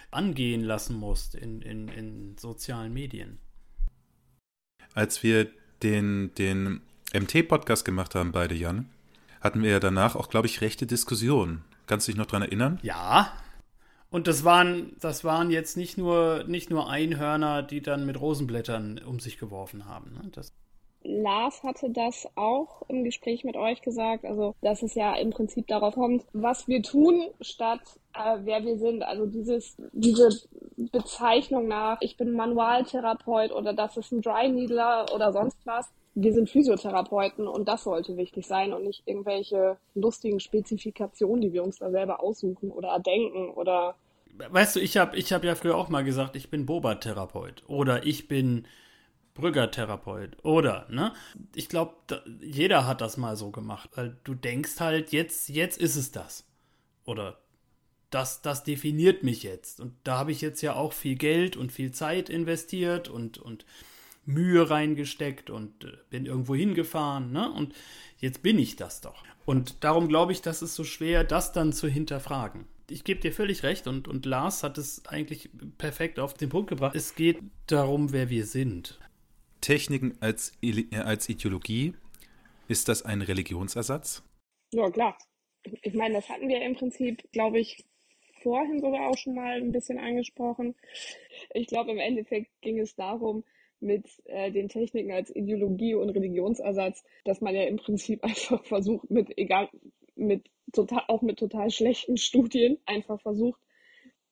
angehen 0.10 0.64
lassen 0.64 0.98
musst 0.98 1.36
in, 1.36 1.62
in, 1.62 1.90
in 1.90 2.38
sozialen 2.40 2.92
Medien. 2.92 3.38
Als 4.96 5.22
wir 5.22 5.48
den, 5.84 6.34
den 6.40 6.82
MT-Podcast 7.14 7.86
gemacht 7.86 8.16
haben, 8.16 8.32
beide 8.32 8.56
Jan, 8.56 8.90
hatten 9.42 9.64
wir 9.64 9.72
ja 9.72 9.80
danach 9.80 10.16
auch, 10.16 10.30
glaube 10.30 10.48
ich, 10.48 10.62
rechte 10.62 10.86
Diskussionen. 10.86 11.64
Kannst 11.88 12.08
du 12.08 12.12
dich 12.12 12.20
noch 12.20 12.28
daran 12.28 12.44
erinnern? 12.44 12.80
Ja. 12.84 13.32
Und 14.12 14.28
das 14.28 14.44
waren, 14.44 14.96
das 15.00 15.24
waren 15.24 15.52
jetzt 15.52 15.78
nicht 15.78 15.98
nur, 15.98 16.44
nicht 16.48 16.70
nur 16.70 16.90
Einhörner, 16.90 17.62
die 17.64 17.82
dann 17.82 18.06
mit 18.06 18.20
Rosenblättern 18.20 19.00
um 19.06 19.20
sich 19.20 19.38
geworfen 19.38 19.86
haben. 19.86 20.14
Ne? 20.14 20.30
Das 20.32 20.54
Lars 21.04 21.64
hatte 21.64 21.90
das 21.90 22.28
auch 22.36 22.84
im 22.90 23.04
Gespräch 23.04 23.44
mit 23.44 23.56
euch 23.56 23.82
gesagt, 23.82 24.26
also 24.26 24.56
dass 24.62 24.84
es 24.84 24.96
ja 24.96 25.16
im 25.16 25.30
Prinzip 25.30 25.68
darauf 25.68 25.96
kommt, 25.96 26.26
was 26.34 26.68
wir 26.68 26.84
tun, 26.84 27.24
statt 27.40 27.82
äh, 28.14 28.38
wer 28.44 28.66
wir 28.66 28.78
sind. 28.78 29.04
Also 29.04 29.26
dieses, 29.26 29.78
diese 29.94 30.30
Bezeichnung 30.76 31.68
nach, 31.68 32.02
ich 32.02 32.18
bin 32.18 32.34
Manualtherapeut 32.34 33.52
oder 33.52 33.74
das 33.74 33.96
ist 33.96 34.12
ein 34.12 34.22
Dry 34.22 34.50
Needler 34.50 35.06
oder 35.14 35.32
sonst 35.32 35.58
was. 35.66 35.88
Wir 36.22 36.34
sind 36.34 36.50
Physiotherapeuten 36.50 37.48
und 37.48 37.68
das 37.68 37.84
sollte 37.84 38.18
wichtig 38.18 38.46
sein 38.46 38.74
und 38.74 38.84
nicht 38.84 39.04
irgendwelche 39.06 39.78
lustigen 39.96 40.40
Spezifikationen, 40.40 41.42
die 41.42 41.54
wir 41.54 41.64
uns 41.64 41.78
da 41.80 41.90
selber 41.92 42.22
aussuchen 42.22 42.72
oder 42.72 42.90
erdenken 42.90 43.52
oder. 43.52 43.96
Weißt 44.38 44.76
du, 44.76 44.80
ich 44.80 44.98
habe 44.98 45.16
ich 45.18 45.32
hab 45.32 45.44
ja 45.44 45.56
früher 45.56 45.78
auch 45.78 45.90
mal 45.90 46.04
gesagt, 46.04 46.36
ich 46.36 46.50
bin 46.50 46.66
Boba-Therapeut 46.66 47.64
oder 47.68 48.06
ich 48.06 48.28
bin 48.28 48.66
Brügger-Therapeut 49.34 50.44
oder, 50.44 50.86
ne? 50.90 51.14
Ich 51.56 51.70
glaube, 51.70 51.94
jeder 52.42 52.86
hat 52.86 53.02
das 53.02 53.18
mal 53.18 53.36
so 53.36 53.52
gemacht, 53.52 53.90
weil 53.96 54.18
du 54.24 54.36
denkst 54.36 54.80
halt, 54.80 55.12
jetzt, 55.12 55.50
jetzt 55.50 55.78
ist 55.78 55.96
es 55.96 56.12
das. 56.12 56.46
Oder 57.06 57.40
das, 58.10 58.42
das 58.42 58.64
definiert 58.64 59.24
mich 59.24 59.44
jetzt. 59.44 59.80
Und 59.80 59.94
da 60.04 60.18
habe 60.18 60.32
ich 60.32 60.42
jetzt 60.42 60.62
ja 60.62 60.76
auch 60.76 60.94
viel 60.94 61.16
Geld 61.16 61.56
und 61.56 61.72
viel 61.72 61.92
Zeit 61.92 62.30
investiert 62.30 63.08
und, 63.08 63.38
und 63.38 63.66
Mühe 64.26 64.70
reingesteckt 64.70 65.50
und 65.50 65.84
äh, 65.84 65.98
bin 66.10 66.26
irgendwo 66.26 66.56
hingefahren, 66.56 67.32
ne? 67.32 67.52
Und 67.52 67.74
jetzt 68.18 68.42
bin 68.44 68.60
ich 68.60 68.76
das 68.76 69.02
doch. 69.02 69.24
Und 69.46 69.84
darum 69.84 70.08
glaube 70.08 70.32
ich, 70.32 70.42
dass 70.42 70.62
es 70.62 70.76
so 70.76 70.84
schwer, 70.84 71.24
das 71.24 71.52
dann 71.52 71.74
zu 71.74 71.88
hinterfragen. 71.88 72.66
Ich 72.90 73.04
gebe 73.04 73.20
dir 73.20 73.32
völlig 73.32 73.64
recht 73.64 73.88
und, 73.88 74.08
und 74.08 74.26
Lars 74.26 74.64
hat 74.64 74.78
es 74.78 75.06
eigentlich 75.08 75.50
perfekt 75.78 76.20
auf 76.20 76.34
den 76.34 76.50
Punkt 76.50 76.70
gebracht. 76.70 76.96
Es 76.96 77.16
geht 77.16 77.40
darum, 77.68 78.12
wer 78.12 78.30
wir 78.30 78.46
sind. 78.46 79.00
Techniken 79.62 80.18
als, 80.22 80.54
äh, 80.62 80.96
als 80.96 81.30
Ideologie, 81.30 81.94
ist 82.68 82.88
das 82.88 83.04
ein 83.04 83.22
Religionsersatz? 83.22 84.24
Ja, 84.72 84.90
klar. 84.90 85.18
Ich 85.82 85.94
meine, 85.94 86.16
das 86.16 86.30
hatten 86.30 86.48
wir 86.48 86.62
im 86.62 86.76
Prinzip, 86.76 87.24
glaube 87.32 87.60
ich, 87.60 87.84
vorhin 88.42 88.80
sogar 88.80 89.10
auch 89.10 89.18
schon 89.18 89.36
mal 89.36 89.58
ein 89.58 89.72
bisschen 89.72 90.00
angesprochen. 90.00 90.76
Ich 91.54 91.68
glaube, 91.68 91.92
im 91.92 91.98
Endeffekt 91.98 92.50
ging 92.62 92.80
es 92.80 92.96
darum, 92.96 93.44
mit 93.82 94.06
äh, 94.26 94.52
den 94.52 94.70
Techniken 94.70 95.12
als 95.12 95.36
Ideologie 95.36 95.96
und 95.96 96.10
Religionsersatz, 96.10 97.04
dass 97.24 97.42
man 97.42 97.56
ja 97.56 97.64
im 97.64 97.78
Prinzip 97.78 98.24
einfach 98.24 98.64
versucht, 98.66 99.10
mit 99.10 99.38
egal, 99.38 99.70
mit 100.16 100.50
total, 100.74 101.04
auch 101.08 101.22
mit 101.22 101.40
total 101.40 101.72
schlechten 101.72 102.18
Studien 102.18 102.78
einfach 102.86 103.22
versucht, 103.22 103.60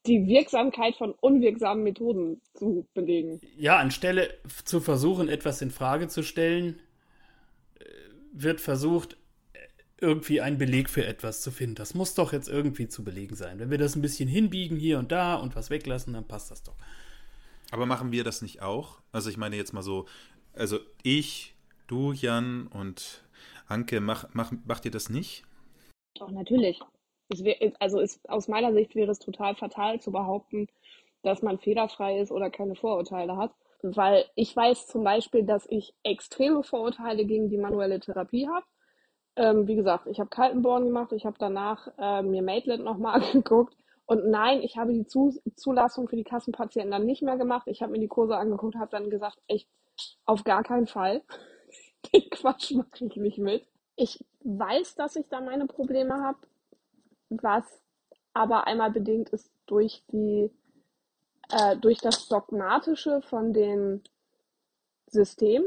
die 0.05 0.25
Wirksamkeit 0.27 0.95
von 0.95 1.11
unwirksamen 1.11 1.83
Methoden 1.83 2.41
zu 2.53 2.87
belegen. 2.93 3.41
Ja, 3.57 3.77
anstelle 3.77 4.29
zu 4.63 4.79
versuchen, 4.79 5.27
etwas 5.27 5.61
in 5.61 5.71
Frage 5.71 6.07
zu 6.07 6.23
stellen, 6.23 6.79
äh, 7.79 7.85
wird 8.31 8.61
versucht, 8.61 9.17
irgendwie 9.99 10.41
einen 10.41 10.57
Beleg 10.57 10.89
für 10.89 11.05
etwas 11.05 11.41
zu 11.41 11.51
finden. 11.51 11.75
Das 11.75 11.93
muss 11.93 12.13
doch 12.13 12.33
jetzt 12.33 12.47
irgendwie 12.47 12.87
zu 12.87 13.03
belegen 13.03 13.35
sein. 13.35 13.59
Wenn 13.59 13.71
wir 13.71 13.77
das 13.77 13.95
ein 13.95 14.01
bisschen 14.01 14.29
hinbiegen 14.29 14.77
hier 14.77 14.99
und 14.99 15.11
da 15.11 15.35
und 15.35 15.55
was 15.55 15.69
weglassen, 15.69 16.13
dann 16.13 16.27
passt 16.27 16.51
das 16.51 16.63
doch. 16.63 16.75
Aber 17.71 17.85
machen 17.85 18.11
wir 18.11 18.23
das 18.23 18.41
nicht 18.41 18.61
auch? 18.61 18.99
Also 19.11 19.29
ich 19.29 19.37
meine 19.37 19.55
jetzt 19.55 19.73
mal 19.73 19.81
so, 19.81 20.05
also 20.53 20.79
ich, 21.03 21.55
du, 21.87 22.13
Jan 22.13 22.67
und 22.67 23.23
Anke, 23.67 23.99
mach, 23.99 24.29
mach, 24.33 24.51
macht 24.65 24.85
ihr 24.85 24.91
das 24.91 25.09
nicht? 25.09 25.43
Doch, 26.15 26.31
natürlich. 26.31 26.79
Wär, 27.29 27.73
also 27.79 27.99
es, 27.99 28.19
aus 28.27 28.47
meiner 28.47 28.73
Sicht 28.73 28.95
wäre 28.95 29.11
es 29.11 29.19
total 29.19 29.55
fatal 29.55 29.99
zu 29.99 30.11
behaupten, 30.11 30.67
dass 31.23 31.41
man 31.41 31.59
fehlerfrei 31.59 32.19
ist 32.19 32.31
oder 32.31 32.49
keine 32.49 32.75
Vorurteile 32.75 33.35
hat. 33.35 33.51
Weil 33.83 34.25
ich 34.35 34.55
weiß 34.55 34.87
zum 34.87 35.03
Beispiel, 35.03 35.43
dass 35.43 35.67
ich 35.69 35.93
extreme 36.03 36.63
Vorurteile 36.63 37.25
gegen 37.25 37.49
die 37.49 37.57
manuelle 37.57 37.99
Therapie 37.99 38.47
habe 38.47 38.65
ähm, 39.37 39.67
wie 39.67 39.75
gesagt, 39.75 40.07
ich 40.07 40.19
habe 40.19 40.29
Kaltenborn 40.29 40.85
gemacht, 40.85 41.11
ich 41.13 41.25
habe 41.25 41.37
danach 41.39 41.87
äh, 41.99 42.23
mir 42.23 42.41
Maitland 42.41 42.83
nochmal 42.83 43.21
angeguckt. 43.21 43.75
Und 44.07 44.25
nein, 44.29 44.61
ich 44.63 44.77
habe 44.77 44.93
die 44.93 45.05
Zu 45.05 45.37
Zulassung 45.55 46.07
für 46.07 46.15
die 46.15 46.23
Kassenpatienten 46.23 46.91
dann 46.91 47.05
nicht 47.05 47.21
mehr 47.21 47.37
gemacht. 47.37 47.67
Ich 47.67 47.81
habe 47.81 47.91
mir 47.91 47.99
die 47.99 48.07
Kurse 48.07 48.37
angeguckt, 48.37 48.75
habe 48.75 48.89
dann 48.89 49.09
gesagt, 49.09 49.37
echt, 49.47 49.69
auf 50.25 50.43
gar 50.43 50.63
keinen 50.63 50.87
Fall. 50.87 51.21
Den 52.13 52.29
Quatsch 52.29 52.71
mache 52.71 53.05
ich 53.05 53.17
nicht 53.17 53.37
mit. 53.37 53.67
Ich 53.95 54.23
weiß, 54.43 54.95
dass 54.95 55.17
ich 55.17 55.27
da 55.27 55.41
meine 55.41 55.67
Probleme 55.67 56.23
habe, 56.23 56.39
was 57.29 57.65
aber 58.33 58.65
einmal 58.65 58.91
bedingt 58.91 59.29
ist 59.29 59.51
durch 59.65 60.03
die 60.11 60.49
äh, 61.49 61.77
durch 61.77 61.99
das 61.99 62.27
Dogmatische 62.27 63.21
von 63.21 63.53
dem 63.53 64.01
System, 65.07 65.63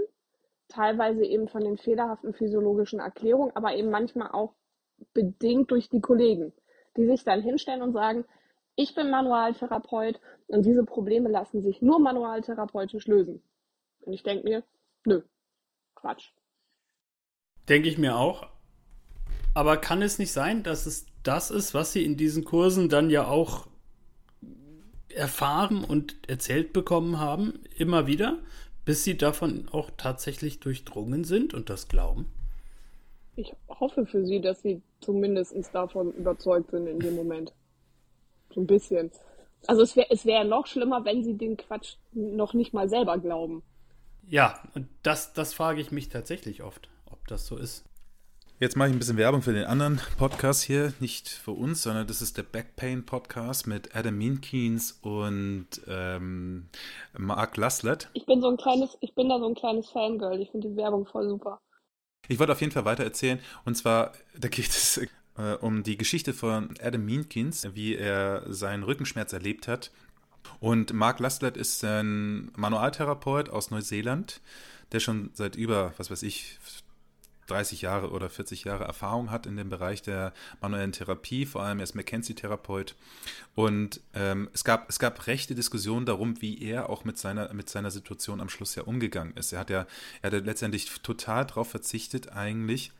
teilweise 0.68 1.24
eben 1.24 1.48
von 1.48 1.62
den 1.62 1.78
fehlerhaften 1.78 2.34
physiologischen 2.34 3.00
Erklärungen, 3.00 3.54
aber 3.54 3.74
eben 3.74 3.90
manchmal 3.90 4.30
auch 4.30 4.54
bedingt 5.14 5.70
durch 5.70 5.88
die 5.88 6.00
Kollegen, 6.00 6.52
die 7.00 7.06
sich 7.06 7.24
dann 7.24 7.42
hinstellen 7.42 7.82
und 7.82 7.92
sagen, 7.92 8.24
ich 8.76 8.94
bin 8.94 9.10
Manualtherapeut 9.10 10.20
und 10.46 10.64
diese 10.64 10.84
Probleme 10.84 11.28
lassen 11.28 11.62
sich 11.62 11.82
nur 11.82 11.98
manualtherapeutisch 11.98 13.06
lösen. 13.06 13.42
Und 14.00 14.12
ich 14.12 14.22
denke 14.22 14.44
mir, 14.44 14.62
nö, 15.04 15.22
Quatsch. 15.94 16.30
Denke 17.68 17.88
ich 17.88 17.98
mir 17.98 18.16
auch. 18.16 18.46
Aber 19.54 19.76
kann 19.76 20.02
es 20.02 20.18
nicht 20.18 20.32
sein, 20.32 20.62
dass 20.62 20.86
es 20.86 21.06
das 21.22 21.50
ist, 21.50 21.74
was 21.74 21.92
Sie 21.92 22.04
in 22.04 22.16
diesen 22.16 22.44
Kursen 22.44 22.88
dann 22.88 23.10
ja 23.10 23.26
auch 23.26 23.66
erfahren 25.08 25.84
und 25.84 26.28
erzählt 26.28 26.72
bekommen 26.72 27.18
haben, 27.18 27.60
immer 27.76 28.06
wieder? 28.06 28.38
bis 28.84 29.04
sie 29.04 29.16
davon 29.16 29.68
auch 29.70 29.90
tatsächlich 29.96 30.60
durchdrungen 30.60 31.24
sind 31.24 31.54
und 31.54 31.70
das 31.70 31.88
glauben? 31.88 32.26
Ich 33.40 33.54
hoffe 33.68 34.04
für 34.04 34.26
sie, 34.26 34.42
dass 34.42 34.60
sie 34.60 34.82
zumindest 35.00 35.54
davon 35.72 36.12
überzeugt 36.12 36.72
sind 36.72 36.86
in 36.86 36.98
dem 36.98 37.16
Moment. 37.16 37.54
So 38.54 38.60
ein 38.60 38.66
bisschen. 38.66 39.10
Also 39.66 39.80
es 39.80 39.96
wäre 39.96 40.08
es 40.10 40.26
wär 40.26 40.44
noch 40.44 40.66
schlimmer, 40.66 41.06
wenn 41.06 41.24
sie 41.24 41.38
den 41.38 41.56
Quatsch 41.56 41.96
noch 42.12 42.52
nicht 42.52 42.74
mal 42.74 42.90
selber 42.90 43.16
glauben. 43.16 43.62
Ja, 44.28 44.62
und 44.74 44.88
das, 45.02 45.32
das 45.32 45.54
frage 45.54 45.80
ich 45.80 45.90
mich 45.90 46.10
tatsächlich 46.10 46.62
oft, 46.62 46.90
ob 47.06 47.26
das 47.28 47.46
so 47.46 47.56
ist. 47.56 47.84
Jetzt 48.58 48.76
mache 48.76 48.88
ich 48.88 48.94
ein 48.94 48.98
bisschen 48.98 49.16
Werbung 49.16 49.40
für 49.40 49.54
den 49.54 49.64
anderen 49.64 50.02
Podcast 50.18 50.62
hier, 50.62 50.92
nicht 51.00 51.30
für 51.30 51.52
uns, 51.52 51.82
sondern 51.82 52.06
das 52.06 52.20
ist 52.20 52.36
der 52.36 52.42
Backpain 52.42 53.06
Podcast 53.06 53.66
mit 53.66 53.96
Adam 53.96 54.18
Meankins 54.18 54.98
und 55.00 55.66
ähm, 55.88 56.68
Mark 57.16 57.56
Laslett. 57.56 58.10
Ich 58.12 58.26
bin 58.26 58.42
so 58.42 58.50
ein 58.50 58.58
kleines, 58.58 58.98
ich 59.00 59.14
bin 59.14 59.30
da 59.30 59.38
so 59.38 59.46
ein 59.46 59.54
kleines 59.54 59.88
Fangirl. 59.88 60.42
Ich 60.42 60.50
finde 60.50 60.68
die 60.68 60.76
Werbung 60.76 61.06
voll 61.06 61.26
super. 61.26 61.58
Ich 62.28 62.38
wollte 62.38 62.52
auf 62.52 62.60
jeden 62.60 62.72
Fall 62.72 62.84
weiter 62.84 63.04
erzählen 63.04 63.40
und 63.64 63.76
zwar, 63.76 64.12
da 64.38 64.48
geht 64.48 64.68
es 64.68 65.00
äh, 65.36 65.54
um 65.60 65.82
die 65.82 65.96
Geschichte 65.96 66.32
von 66.32 66.74
Adam 66.80 67.04
Meankins, 67.04 67.68
wie 67.74 67.96
er 67.96 68.44
seinen 68.52 68.82
Rückenschmerz 68.82 69.32
erlebt 69.32 69.68
hat. 69.68 69.90
Und 70.58 70.92
Mark 70.92 71.20
Laslett 71.20 71.56
ist 71.56 71.84
ein 71.84 72.50
Manualtherapeut 72.56 73.48
aus 73.50 73.70
Neuseeland, 73.70 74.40
der 74.92 75.00
schon 75.00 75.30
seit 75.34 75.56
über, 75.56 75.92
was 75.96 76.10
weiß 76.10 76.22
ich, 76.22 76.58
30 77.50 77.82
Jahre 77.82 78.10
oder 78.10 78.30
40 78.30 78.64
Jahre 78.64 78.84
Erfahrung 78.84 79.30
hat 79.30 79.46
in 79.46 79.56
dem 79.56 79.68
Bereich 79.68 80.02
der 80.02 80.32
manuellen 80.60 80.92
Therapie, 80.92 81.46
vor 81.46 81.62
allem 81.62 81.80
er 81.80 81.84
ist 81.84 81.94
McKenzie-Therapeut. 81.94 82.94
Und 83.54 84.00
ähm, 84.14 84.48
es, 84.52 84.64
gab, 84.64 84.88
es 84.88 84.98
gab 84.98 85.26
rechte 85.26 85.54
Diskussionen 85.54 86.06
darum, 86.06 86.40
wie 86.40 86.62
er 86.62 86.88
auch 86.88 87.04
mit 87.04 87.18
seiner, 87.18 87.52
mit 87.52 87.68
seiner 87.68 87.90
Situation 87.90 88.40
am 88.40 88.48
Schluss 88.48 88.74
ja 88.74 88.84
umgegangen 88.84 89.36
ist. 89.36 89.52
Er 89.52 89.60
hat 89.60 89.70
ja, 89.70 89.86
er 90.22 90.30
hat 90.30 90.44
letztendlich 90.44 90.90
total 91.02 91.46
darauf 91.46 91.70
verzichtet, 91.70 92.32
eigentlich 92.32 92.92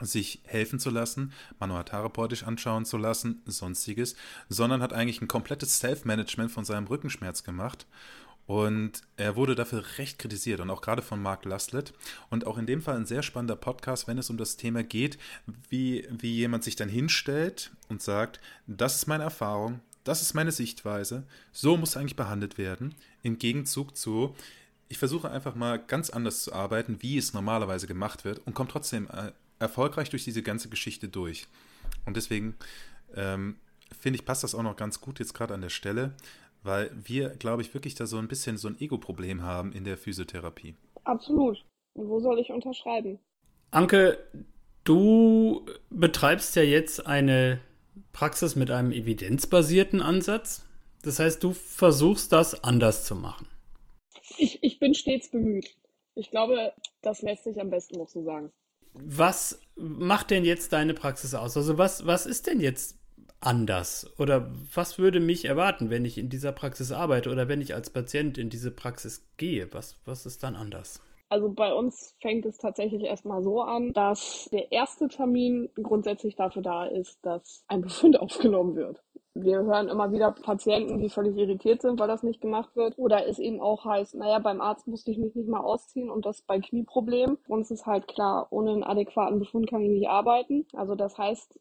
sich 0.00 0.40
helfen 0.44 0.78
zu 0.78 0.90
lassen, 0.90 1.32
manualtherapeutisch 1.58 2.44
anschauen 2.44 2.84
zu 2.84 2.96
lassen, 2.96 3.42
sonstiges, 3.46 4.16
sondern 4.48 4.82
hat 4.82 4.92
eigentlich 4.92 5.20
ein 5.20 5.28
komplettes 5.28 5.78
Self-Management 5.78 6.50
von 6.50 6.64
seinem 6.64 6.86
Rückenschmerz 6.86 7.44
gemacht 7.44 7.86
und 8.46 9.02
er 9.16 9.36
wurde 9.36 9.54
dafür 9.54 9.84
recht 9.98 10.18
kritisiert 10.18 10.60
und 10.60 10.70
auch 10.70 10.82
gerade 10.82 11.02
von 11.02 11.22
Mark 11.22 11.44
Laslett. 11.44 11.92
Und 12.28 12.46
auch 12.46 12.58
in 12.58 12.66
dem 12.66 12.82
Fall 12.82 12.96
ein 12.96 13.06
sehr 13.06 13.22
spannender 13.22 13.56
Podcast, 13.56 14.08
wenn 14.08 14.18
es 14.18 14.30
um 14.30 14.36
das 14.36 14.56
Thema 14.56 14.82
geht, 14.82 15.18
wie, 15.70 16.06
wie 16.10 16.34
jemand 16.34 16.64
sich 16.64 16.76
dann 16.76 16.88
hinstellt 16.88 17.70
und 17.88 18.02
sagt, 18.02 18.40
das 18.66 18.96
ist 18.96 19.06
meine 19.06 19.24
Erfahrung, 19.24 19.80
das 20.04 20.22
ist 20.22 20.34
meine 20.34 20.52
Sichtweise, 20.52 21.24
so 21.52 21.76
muss 21.76 21.96
eigentlich 21.96 22.16
behandelt 22.16 22.58
werden. 22.58 22.94
Im 23.22 23.38
Gegenzug 23.38 23.96
zu, 23.96 24.34
ich 24.88 24.98
versuche 24.98 25.30
einfach 25.30 25.54
mal 25.54 25.78
ganz 25.78 26.10
anders 26.10 26.42
zu 26.42 26.52
arbeiten, 26.52 26.98
wie 27.00 27.18
es 27.18 27.34
normalerweise 27.34 27.86
gemacht 27.86 28.24
wird 28.24 28.40
und 28.44 28.54
komme 28.54 28.70
trotzdem 28.70 29.08
äh, 29.08 29.32
erfolgreich 29.60 30.10
durch 30.10 30.24
diese 30.24 30.42
ganze 30.42 30.68
Geschichte 30.68 31.08
durch. 31.08 31.46
Und 32.04 32.16
deswegen 32.16 32.56
ähm, 33.14 33.56
finde 33.98 34.18
ich, 34.18 34.24
passt 34.24 34.42
das 34.42 34.54
auch 34.54 34.62
noch 34.62 34.76
ganz 34.76 35.00
gut 35.00 35.20
jetzt 35.20 35.34
gerade 35.34 35.54
an 35.54 35.60
der 35.60 35.68
Stelle, 35.68 36.14
weil 36.62 36.90
wir, 36.94 37.30
glaube 37.30 37.62
ich, 37.62 37.74
wirklich 37.74 37.94
da 37.94 38.06
so 38.06 38.18
ein 38.18 38.28
bisschen 38.28 38.56
so 38.56 38.68
ein 38.68 38.80
Ego-Problem 38.80 39.42
haben 39.42 39.72
in 39.72 39.84
der 39.84 39.96
Physiotherapie. 39.96 40.74
Absolut. 41.04 41.64
Und 41.94 42.08
wo 42.08 42.20
soll 42.20 42.38
ich 42.38 42.50
unterschreiben? 42.50 43.18
Anke, 43.70 44.18
du 44.84 45.66
betreibst 45.90 46.56
ja 46.56 46.62
jetzt 46.62 47.06
eine 47.06 47.60
Praxis 48.12 48.56
mit 48.56 48.70
einem 48.70 48.92
evidenzbasierten 48.92 50.00
Ansatz. 50.00 50.66
Das 51.02 51.18
heißt, 51.18 51.42
du 51.42 51.52
versuchst 51.52 52.32
das 52.32 52.62
anders 52.62 53.04
zu 53.04 53.16
machen. 53.16 53.48
Ich, 54.38 54.62
ich 54.62 54.78
bin 54.78 54.94
stets 54.94 55.30
bemüht. 55.30 55.76
Ich 56.14 56.30
glaube, 56.30 56.72
das 57.02 57.22
lässt 57.22 57.44
sich 57.44 57.60
am 57.60 57.70
besten 57.70 57.98
noch 57.98 58.08
so 58.08 58.22
sagen. 58.22 58.52
Was 58.94 59.60
macht 59.74 60.30
denn 60.30 60.44
jetzt 60.44 60.72
deine 60.72 60.94
Praxis 60.94 61.34
aus? 61.34 61.56
Also 61.56 61.78
was, 61.78 62.06
was 62.06 62.26
ist 62.26 62.46
denn 62.46 62.60
jetzt 62.60 62.98
anders? 63.42 64.10
Oder 64.18 64.50
was 64.74 64.98
würde 64.98 65.20
mich 65.20 65.44
erwarten, 65.44 65.90
wenn 65.90 66.04
ich 66.04 66.18
in 66.18 66.28
dieser 66.28 66.52
Praxis 66.52 66.92
arbeite 66.92 67.30
oder 67.30 67.48
wenn 67.48 67.60
ich 67.60 67.74
als 67.74 67.90
Patient 67.90 68.38
in 68.38 68.50
diese 68.50 68.70
Praxis 68.70 69.26
gehe? 69.36 69.72
Was, 69.72 69.96
was 70.04 70.26
ist 70.26 70.42
dann 70.42 70.56
anders? 70.56 71.00
Also 71.28 71.50
bei 71.50 71.72
uns 71.72 72.14
fängt 72.20 72.44
es 72.44 72.58
tatsächlich 72.58 73.04
erstmal 73.04 73.42
so 73.42 73.62
an, 73.62 73.92
dass 73.94 74.50
der 74.52 74.70
erste 74.70 75.08
Termin 75.08 75.70
grundsätzlich 75.82 76.36
dafür 76.36 76.62
da 76.62 76.84
ist, 76.84 77.18
dass 77.22 77.64
ein 77.68 77.80
Befund 77.80 78.16
aufgenommen 78.20 78.76
wird 78.76 79.02
wir 79.34 79.62
hören 79.62 79.88
immer 79.88 80.12
wieder 80.12 80.32
Patienten, 80.32 80.98
die 80.98 81.08
völlig 81.08 81.36
irritiert 81.36 81.82
sind, 81.82 81.98
weil 81.98 82.08
das 82.08 82.22
nicht 82.22 82.40
gemacht 82.40 82.76
wird. 82.76 82.98
Oder 82.98 83.26
es 83.26 83.38
eben 83.38 83.60
auch 83.60 83.84
heißt, 83.84 84.14
naja, 84.14 84.38
beim 84.38 84.60
Arzt 84.60 84.86
musste 84.86 85.10
ich 85.10 85.18
mich 85.18 85.34
nicht 85.34 85.48
mal 85.48 85.60
ausziehen 85.60 86.10
und 86.10 86.26
das 86.26 86.42
bei 86.42 86.58
Knieproblemen. 86.60 87.38
Uns 87.48 87.70
ist 87.70 87.86
halt 87.86 88.08
klar, 88.08 88.46
ohne 88.50 88.72
einen 88.72 88.84
adäquaten 88.84 89.38
Befund 89.38 89.68
kann 89.68 89.82
ich 89.82 89.90
nicht 89.90 90.08
arbeiten. 90.08 90.66
Also 90.74 90.94
das 90.94 91.16
heißt, 91.16 91.58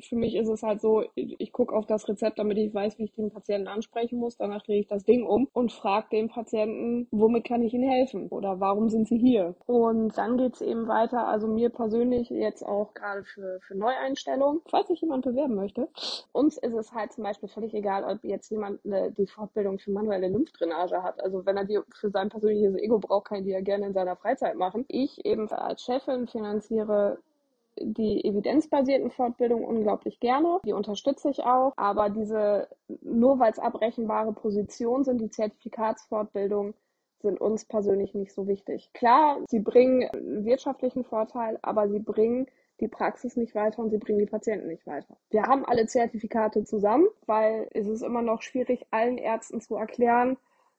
für 0.00 0.16
mich 0.16 0.34
ist 0.34 0.48
es 0.48 0.62
halt 0.62 0.80
so, 0.80 1.04
ich 1.14 1.52
gucke 1.52 1.74
auf 1.74 1.86
das 1.86 2.08
Rezept, 2.08 2.38
damit 2.38 2.58
ich 2.58 2.72
weiß, 2.72 2.98
wie 2.98 3.04
ich 3.04 3.12
den 3.12 3.30
Patienten 3.30 3.68
ansprechen 3.68 4.18
muss. 4.18 4.36
Danach 4.36 4.62
drehe 4.62 4.80
ich 4.80 4.88
das 4.88 5.04
Ding 5.04 5.26
um 5.26 5.48
und 5.52 5.72
frage 5.72 6.08
den 6.12 6.28
Patienten, 6.28 7.06
womit 7.10 7.44
kann 7.44 7.62
ich 7.62 7.74
Ihnen 7.74 7.88
helfen? 7.88 8.28
Oder 8.28 8.60
warum 8.60 8.88
sind 8.88 9.08
Sie 9.08 9.18
hier? 9.18 9.54
Und 9.66 10.16
dann 10.16 10.38
geht's 10.38 10.60
eben 10.60 10.88
weiter. 10.88 11.26
Also 11.26 11.46
mir 11.46 11.68
persönlich 11.68 12.30
jetzt 12.30 12.64
auch 12.64 12.94
gerade 12.94 13.24
für, 13.24 13.60
für 13.60 13.76
Neueinstellungen, 13.76 14.62
falls 14.68 14.88
sich 14.88 15.00
jemand 15.00 15.24
bewerben 15.24 15.54
möchte. 15.54 15.88
Uns 16.32 16.56
ist 16.56 16.74
es 16.74 16.92
halt 16.92 17.09
zum 17.12 17.24
Beispiel 17.24 17.48
völlig 17.48 17.74
egal, 17.74 18.04
ob 18.04 18.24
jetzt 18.24 18.50
jemand 18.50 18.84
eine, 18.84 19.10
die 19.12 19.26
Fortbildung 19.26 19.78
für 19.78 19.90
manuelle 19.90 20.28
Lymphdrainage 20.28 21.02
hat. 21.02 21.22
Also 21.22 21.44
wenn 21.46 21.56
er 21.56 21.64
die 21.64 21.80
für 21.94 22.10
sein 22.10 22.28
persönliches 22.28 22.76
Ego 22.76 22.98
braucht, 22.98 23.28
kann 23.28 23.38
er 23.38 23.44
die 23.44 23.50
ja 23.50 23.60
gerne 23.60 23.86
in 23.86 23.94
seiner 23.94 24.16
Freizeit 24.16 24.56
machen. 24.56 24.84
Ich 24.88 25.24
eben 25.24 25.48
als 25.50 25.82
Chefin 25.82 26.26
finanziere 26.26 27.18
die 27.78 28.24
evidenzbasierten 28.24 29.10
Fortbildungen 29.10 29.64
unglaublich 29.64 30.20
gerne. 30.20 30.58
Die 30.64 30.72
unterstütze 30.72 31.30
ich 31.30 31.44
auch. 31.44 31.72
Aber 31.76 32.10
diese, 32.10 32.68
nur 33.02 33.38
weil 33.38 33.52
es 33.52 33.58
abrechenbare 33.58 34.32
Positionen 34.32 35.04
sind, 35.04 35.20
die 35.20 35.30
Zertifikatsfortbildungen, 35.30 36.74
sind 37.22 37.40
uns 37.40 37.66
persönlich 37.66 38.14
nicht 38.14 38.32
so 38.32 38.46
wichtig. 38.46 38.90
Klar, 38.94 39.38
sie 39.48 39.60
bringen 39.60 40.08
wirtschaftlichen 40.44 41.04
Vorteil, 41.04 41.58
aber 41.62 41.88
sie 41.88 41.98
bringen 41.98 42.46
die 42.80 42.88
Praxis 42.88 43.36
nicht 43.36 43.54
weiter 43.54 43.80
und 43.80 43.90
sie 43.90 43.98
bringen 43.98 44.18
die 44.18 44.26
Patienten 44.26 44.68
nicht 44.68 44.86
weiter. 44.86 45.16
Wir 45.30 45.42
haben 45.42 45.64
alle 45.64 45.86
Zertifikate 45.86 46.64
zusammen, 46.64 47.06
weil 47.26 47.68
es 47.72 47.86
ist 47.86 48.02
immer 48.02 48.22
noch 48.22 48.42
schwierig, 48.42 48.86
allen 48.90 49.18
Ärzten 49.18 49.60
zu 49.60 49.76
erklären, 49.76 50.36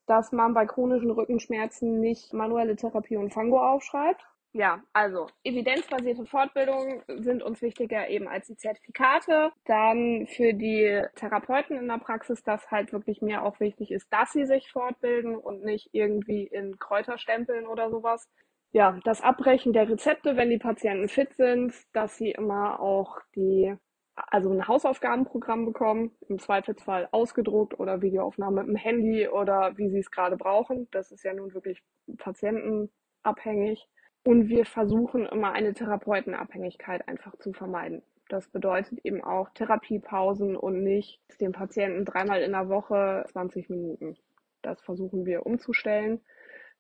dass 0.08 0.32
man 0.32 0.54
bei 0.54 0.66
chronischen 0.66 1.12
Rückenschmerzen 1.12 2.00
nicht 2.00 2.34
manuelle 2.34 2.76
Therapie 2.76 3.18
und 3.18 3.34
Fango 3.34 3.60
aufschreibt. 3.60 4.26
Ja, 4.54 4.84
also 4.92 5.28
evidenzbasierte 5.46 6.26
Fortbildungen 6.26 7.02
sind 7.08 7.42
uns 7.42 7.62
wichtiger 7.62 8.10
eben 8.10 8.28
als 8.28 8.48
die 8.48 8.58
Zertifikate. 8.58 9.54
Dann 9.64 10.28
für 10.28 10.54
die 10.54 11.02
Therapeuten 11.16 11.78
in 11.78 11.88
der 11.88 12.00
Praxis, 12.00 12.44
dass 12.44 12.70
halt 12.70 12.92
wirklich 12.92 13.22
mir 13.22 13.44
auch 13.44 13.62
wichtig 13.62 13.92
ist, 13.92 14.12
dass 14.12 14.34
sie 14.34 14.46
sich 14.46 14.70
fortbilden 14.70 15.38
und 15.38 15.64
nicht 15.64 15.92
irgendwie 15.94 16.48
in 16.48 16.78
Kräuter 16.80 17.18
stempeln 17.18 17.66
oder 17.66 17.90
sowas 17.90 18.28
ja, 18.72 18.98
das 19.04 19.22
Abbrechen 19.22 19.74
der 19.74 19.90
Rezepte, 19.90 20.38
wenn 20.38 20.50
die 20.50 20.58
Patienten 20.58 21.10
fit 21.10 21.34
sind, 21.36 21.74
dass 21.94 22.18
sie 22.18 22.32
immer 22.32 22.80
auch 22.80 23.20
die, 23.36 23.76
also 24.16 24.50
ein 24.50 24.68
Hausaufgabenprogramm 24.68 25.66
bekommen, 25.66 26.12
im 26.30 26.40
Zweifelsfall 26.40 27.10
ausgedruckt 27.12 27.80
oder 27.80 28.02
Videoaufnahme 28.02 28.62
mit 28.64 28.70
dem 28.70 28.76
Handy 28.78 29.28
oder 29.28 29.78
wie 29.78 29.90
sie 29.90 30.00
es 30.00 30.12
gerade 30.12 30.38
brauchen. 30.38 30.88
Das 30.92 31.12
ist 31.12 31.24
ja 31.24 31.34
nun 31.34 31.54
wirklich 31.54 31.84
patientenabhängig. 32.18 33.88
Und 34.24 34.50
wir 34.50 34.66
versuchen 34.66 35.26
immer 35.26 35.52
eine 35.52 35.74
Therapeutenabhängigkeit 35.74 37.08
einfach 37.08 37.36
zu 37.38 37.54
vermeiden. 37.54 38.04
Das 38.30 38.48
bedeutet 38.48 39.00
eben 39.04 39.22
auch 39.22 39.50
Therapiepausen 39.50 40.56
und 40.56 40.84
nicht 40.84 41.20
den 41.42 41.52
Patienten 41.52 42.06
dreimal 42.06 42.42
in 42.42 42.52
der 42.52 42.70
Woche 42.70 43.26
20 43.32 43.70
Minuten. 43.70 44.16
Das 44.62 44.82
versuchen 44.82 45.26
wir 45.26 45.46
umzustellen. 45.46 46.22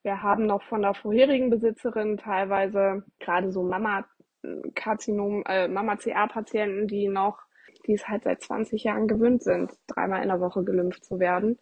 Wir 0.04 0.24
haben 0.24 0.46
noch 0.46 0.64
von 0.64 0.82
der 0.82 0.94
vorherigen 0.94 1.50
Besitzerin 1.50 2.18
teilweise 2.18 3.04
gerade 3.20 3.52
so 3.52 3.64
Mama-Karzinom, 3.64 5.44
äh, 5.46 5.68
Mama-CA-Patienten, 5.68 6.88
die 6.88 7.08
noch, 7.08 7.40
die 7.86 7.94
es 7.94 8.08
halt 8.08 8.24
seit 8.24 8.42
20 8.42 8.84
Jahren 8.84 9.08
gewöhnt 9.08 9.44
sind, 9.44 9.72
dreimal 9.88 10.24
in 10.24 10.30
der 10.30 10.40
Woche 10.40 10.64
gelimpft 10.64 11.06
zu 11.06 11.20
werden. 11.20 11.60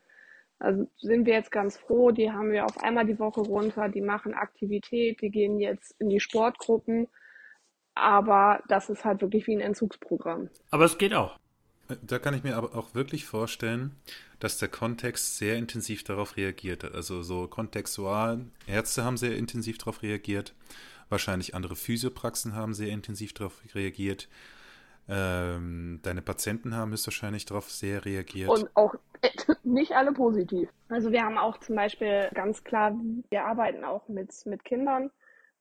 Also 0.59 0.87
sind 0.97 1.25
wir 1.25 1.33
jetzt 1.33 1.51
ganz 1.51 1.77
froh, 1.77 2.11
die 2.11 2.31
haben 2.31 2.51
wir 2.51 2.65
auf 2.65 2.77
einmal 2.83 3.05
die 3.05 3.19
Woche 3.19 3.41
runter, 3.41 3.87
die 3.87 4.01
machen 4.01 4.33
Aktivität, 4.33 5.21
die 5.21 5.31
gehen 5.31 5.57
jetzt 5.59 5.95
in 5.99 6.09
die 6.09 6.19
Sportgruppen. 6.19 7.07
Aber 7.95 8.61
das 8.67 8.89
ist 8.89 9.03
halt 9.03 9.21
wirklich 9.21 9.47
wie 9.47 9.55
ein 9.55 9.61
Entzugsprogramm. 9.61 10.49
Aber 10.71 10.85
es 10.85 10.97
geht 10.97 11.13
auch. 11.13 11.37
Da 12.03 12.19
kann 12.19 12.33
ich 12.33 12.43
mir 12.43 12.55
aber 12.55 12.75
auch 12.75 12.93
wirklich 12.93 13.25
vorstellen, 13.25 13.95
dass 14.39 14.57
der 14.57 14.69
Kontext 14.69 15.37
sehr 15.37 15.57
intensiv 15.57 16.03
darauf 16.03 16.37
reagiert 16.37 16.83
hat. 16.83 16.93
Also 16.93 17.23
so 17.23 17.47
kontextual, 17.47 18.45
Ärzte 18.67 19.03
haben 19.03 19.17
sehr 19.17 19.35
intensiv 19.35 19.79
darauf 19.79 20.03
reagiert, 20.03 20.53
wahrscheinlich 21.09 21.55
andere 21.55 21.75
Physiopraxen 21.75 22.55
haben 22.55 22.73
sehr 22.73 22.89
intensiv 22.89 23.33
darauf 23.33 23.59
reagiert. 23.73 24.27
Ähm, 25.11 25.99
deine 26.03 26.21
Patienten 26.21 26.75
haben 26.75 26.91
höchstwahrscheinlich 26.91 27.45
darauf 27.45 27.71
sehr 27.71 28.05
reagiert. 28.05 28.49
Und 28.49 28.69
auch 28.75 28.93
nicht 29.63 29.93
alle 29.93 30.11
positiv. 30.13 30.69
Also 30.89 31.11
wir 31.11 31.23
haben 31.23 31.39
auch 31.39 31.59
zum 31.59 31.75
Beispiel 31.75 32.29
ganz 32.35 32.63
klar, 32.63 32.95
wir 33.29 33.45
arbeiten 33.45 33.83
auch 33.83 34.07
mit, 34.07 34.29
mit 34.45 34.63
Kindern, 34.63 35.09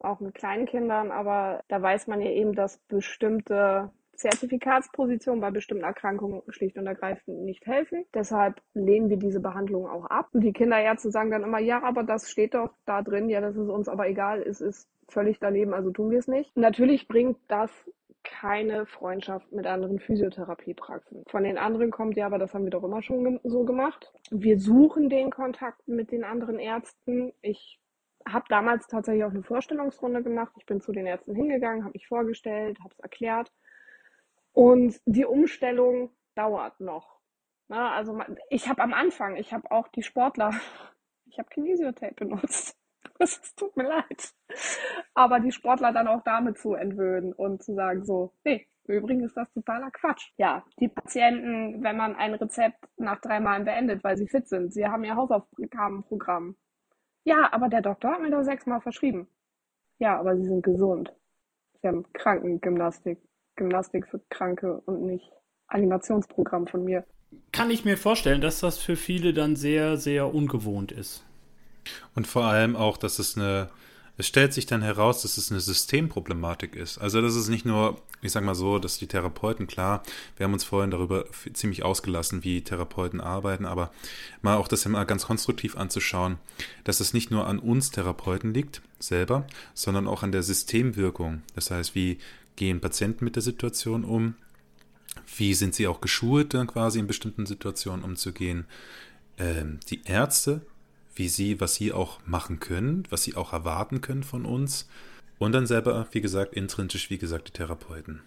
auch 0.00 0.20
mit 0.20 0.34
kleinen 0.34 0.66
Kindern, 0.66 1.10
aber 1.10 1.64
da 1.68 1.80
weiß 1.80 2.06
man 2.08 2.20
ja 2.20 2.30
eben, 2.30 2.54
dass 2.54 2.76
bestimmte 2.88 3.90
Zertifikatspositionen 4.18 5.40
bei 5.40 5.50
bestimmten 5.50 5.84
Erkrankungen 5.84 6.42
schlicht 6.48 6.76
und 6.76 6.86
ergreifend 6.86 7.44
nicht 7.44 7.66
helfen. 7.66 8.04
Deshalb 8.12 8.60
lehnen 8.74 9.08
wir 9.08 9.16
diese 9.16 9.40
Behandlung 9.40 9.88
auch 9.88 10.06
ab. 10.06 10.28
Und 10.32 10.42
die 10.42 10.52
Kinderärzte 10.52 11.10
sagen 11.10 11.30
dann 11.30 11.44
immer, 11.44 11.60
ja, 11.60 11.82
aber 11.82 12.02
das 12.02 12.28
steht 12.28 12.54
doch 12.54 12.70
da 12.84 13.02
drin, 13.02 13.28
ja, 13.30 13.40
das 13.40 13.56
ist 13.56 13.68
uns 13.68 13.88
aber 13.88 14.08
egal, 14.08 14.42
es 14.42 14.60
ist 14.60 14.88
völlig 15.08 15.38
daneben, 15.38 15.72
also 15.72 15.90
tun 15.90 16.10
wir 16.10 16.18
es 16.18 16.28
nicht. 16.28 16.54
Natürlich 16.56 17.06
bringt 17.06 17.38
das 17.46 17.70
keine 18.24 18.86
Freundschaft 18.86 19.52
mit 19.52 19.66
anderen 19.66 20.00
Physiotherapiepraxen. 20.00 21.22
Von 21.28 21.44
den 21.44 21.56
anderen 21.56 21.90
kommt 21.90 22.16
ja, 22.16 22.26
aber 22.26 22.38
das 22.38 22.52
haben 22.52 22.64
wir 22.64 22.70
doch 22.70 22.82
immer 22.82 23.02
schon 23.02 23.40
so 23.44 23.64
gemacht. 23.64 24.12
Wir 24.30 24.58
suchen 24.58 25.08
den 25.08 25.30
Kontakt 25.30 25.86
mit 25.86 26.10
den 26.10 26.24
anderen 26.24 26.58
Ärzten. 26.58 27.32
Ich 27.40 27.78
habe 28.26 28.44
damals 28.48 28.86
tatsächlich 28.88 29.24
auch 29.24 29.30
eine 29.30 29.44
Vorstellungsrunde 29.44 30.22
gemacht. 30.22 30.52
Ich 30.58 30.66
bin 30.66 30.80
zu 30.80 30.92
den 30.92 31.06
Ärzten 31.06 31.34
hingegangen, 31.34 31.84
habe 31.84 31.92
mich 31.94 32.08
vorgestellt, 32.08 32.78
habe 32.80 32.92
es 32.92 32.98
erklärt. 32.98 33.52
Und 34.58 35.00
die 35.06 35.24
Umstellung 35.24 36.10
dauert 36.34 36.80
noch. 36.80 37.20
Na, 37.68 37.92
also 37.92 38.20
ich 38.50 38.68
habe 38.68 38.82
am 38.82 38.92
Anfang, 38.92 39.36
ich 39.36 39.52
habe 39.52 39.70
auch 39.70 39.86
die 39.86 40.02
Sportler, 40.02 40.50
ich 41.26 41.38
habe 41.38 41.48
Kinesiotape 41.48 42.14
benutzt. 42.14 42.76
Es 43.20 43.54
tut 43.54 43.76
mir 43.76 43.88
leid. 43.88 44.34
Aber 45.14 45.38
die 45.38 45.52
Sportler 45.52 45.92
dann 45.92 46.08
auch 46.08 46.22
damit 46.24 46.58
zu 46.58 46.74
entwöhnen 46.74 47.32
und 47.32 47.62
zu 47.62 47.74
sagen 47.74 48.04
so, 48.04 48.32
nee, 48.44 48.66
übrigens 48.86 49.26
ist 49.26 49.36
das 49.36 49.52
totaler 49.52 49.92
Quatsch. 49.92 50.32
Ja, 50.38 50.64
die 50.80 50.88
Patienten, 50.88 51.82
wenn 51.84 51.96
man 51.96 52.16
ein 52.16 52.34
Rezept 52.34 52.84
nach 52.96 53.20
drei 53.20 53.38
Malen 53.38 53.64
beendet, 53.64 54.02
weil 54.02 54.16
sie 54.16 54.26
fit 54.26 54.48
sind, 54.48 54.72
sie 54.72 54.86
haben 54.86 55.04
ihr 55.04 55.14
Hausaufgabenprogramm. 55.14 56.56
Ja, 57.22 57.52
aber 57.52 57.68
der 57.68 57.82
Doktor 57.82 58.12
hat 58.12 58.22
mir 58.22 58.30
doch 58.30 58.42
sechsmal 58.42 58.80
verschrieben. 58.80 59.28
Ja, 59.98 60.18
aber 60.18 60.36
sie 60.36 60.46
sind 60.46 60.62
gesund. 60.64 61.12
Sie 61.80 61.88
haben 61.88 62.12
Krankengymnastik. 62.12 63.20
Gymnastik 63.58 64.08
für 64.08 64.20
Kranke 64.30 64.80
und 64.86 65.02
nicht 65.02 65.30
Animationsprogramm 65.66 66.66
von 66.66 66.84
mir. 66.84 67.04
Kann 67.52 67.70
ich 67.70 67.84
mir 67.84 67.98
vorstellen, 67.98 68.40
dass 68.40 68.60
das 68.60 68.78
für 68.78 68.96
viele 68.96 69.34
dann 69.34 69.54
sehr, 69.54 69.98
sehr 69.98 70.34
ungewohnt 70.34 70.92
ist. 70.92 71.24
Und 72.14 72.26
vor 72.26 72.44
allem 72.44 72.74
auch, 72.74 72.96
dass 72.96 73.18
es 73.18 73.36
eine, 73.36 73.68
es 74.16 74.26
stellt 74.26 74.54
sich 74.54 74.66
dann 74.66 74.82
heraus, 74.82 75.22
dass 75.22 75.36
es 75.36 75.50
eine 75.50 75.60
Systemproblematik 75.60 76.74
ist. 76.74 76.98
Also 76.98 77.20
das 77.20 77.36
ist 77.36 77.48
nicht 77.48 77.66
nur, 77.66 78.00
ich 78.22 78.32
sag 78.32 78.44
mal 78.44 78.54
so, 78.54 78.78
dass 78.78 78.98
die 78.98 79.06
Therapeuten, 79.06 79.66
klar, 79.66 80.02
wir 80.36 80.44
haben 80.44 80.52
uns 80.52 80.64
vorhin 80.64 80.90
darüber 80.90 81.26
ziemlich 81.52 81.82
ausgelassen, 81.82 82.44
wie 82.44 82.62
Therapeuten 82.62 83.20
arbeiten, 83.20 83.66
aber 83.66 83.90
mal 84.40 84.56
auch 84.56 84.68
das 84.68 84.86
mal 84.86 85.04
ganz 85.04 85.26
konstruktiv 85.26 85.76
anzuschauen, 85.76 86.38
dass 86.84 87.00
es 87.00 87.12
nicht 87.12 87.30
nur 87.30 87.46
an 87.46 87.58
uns 87.58 87.90
Therapeuten 87.90 88.54
liegt, 88.54 88.82
selber, 88.98 89.46
sondern 89.74 90.08
auch 90.08 90.22
an 90.22 90.32
der 90.32 90.42
Systemwirkung. 90.42 91.42
Das 91.54 91.70
heißt, 91.70 91.94
wie 91.94 92.18
gehen 92.58 92.80
Patienten 92.80 93.24
mit 93.24 93.36
der 93.36 93.42
Situation 93.42 94.04
um? 94.04 94.34
Wie 95.36 95.54
sind 95.54 95.74
sie 95.74 95.86
auch 95.86 96.00
geschult, 96.00 96.52
dann 96.52 96.66
quasi 96.66 96.98
in 96.98 97.06
bestimmten 97.06 97.46
Situationen 97.46 98.04
umzugehen? 98.04 98.66
Ähm, 99.38 99.80
die 99.88 100.02
Ärzte, 100.04 100.60
wie 101.14 101.28
sie, 101.28 101.60
was 101.60 101.76
sie 101.76 101.92
auch 101.92 102.20
machen 102.26 102.60
können, 102.60 103.04
was 103.08 103.22
sie 103.22 103.36
auch 103.36 103.52
erwarten 103.52 104.00
können 104.00 104.24
von 104.24 104.44
uns. 104.44 104.88
Und 105.38 105.52
dann 105.52 105.66
selber, 105.66 106.06
wie 106.10 106.20
gesagt, 106.20 106.54
intrinsisch, 106.54 107.10
wie 107.10 107.18
gesagt, 107.18 107.48
die 107.48 107.52
Therapeuten. 107.52 108.22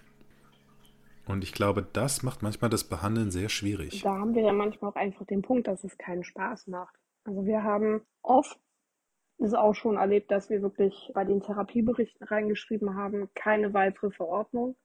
Und 1.27 1.43
ich 1.43 1.51
glaube, 1.51 1.85
das 1.93 2.23
macht 2.23 2.41
manchmal 2.41 2.69
das 2.69 2.85
Behandeln 2.85 3.31
sehr 3.31 3.49
schwierig. 3.49 4.01
Da 4.01 4.17
haben 4.17 4.33
wir 4.33 4.43
ja 4.43 4.53
manchmal 4.53 4.91
auch 4.91 4.95
einfach 4.95 5.25
den 5.25 5.41
Punkt, 5.41 5.67
dass 5.67 5.83
es 5.83 5.97
keinen 5.97 6.23
Spaß 6.23 6.67
macht. 6.67 6.95
Also 7.25 7.45
wir 7.45 7.63
haben 7.63 8.01
oft 8.23 8.57
ist 9.41 9.53
auch 9.53 9.73
schon 9.73 9.97
erlebt, 9.97 10.31
dass 10.31 10.49
wir 10.49 10.61
wirklich 10.61 11.11
bei 11.13 11.25
den 11.25 11.41
Therapieberichten 11.41 12.27
reingeschrieben 12.27 12.95
haben, 12.95 13.29
keine 13.33 13.73
weitere 13.73 14.11
Verordnung. 14.11 14.75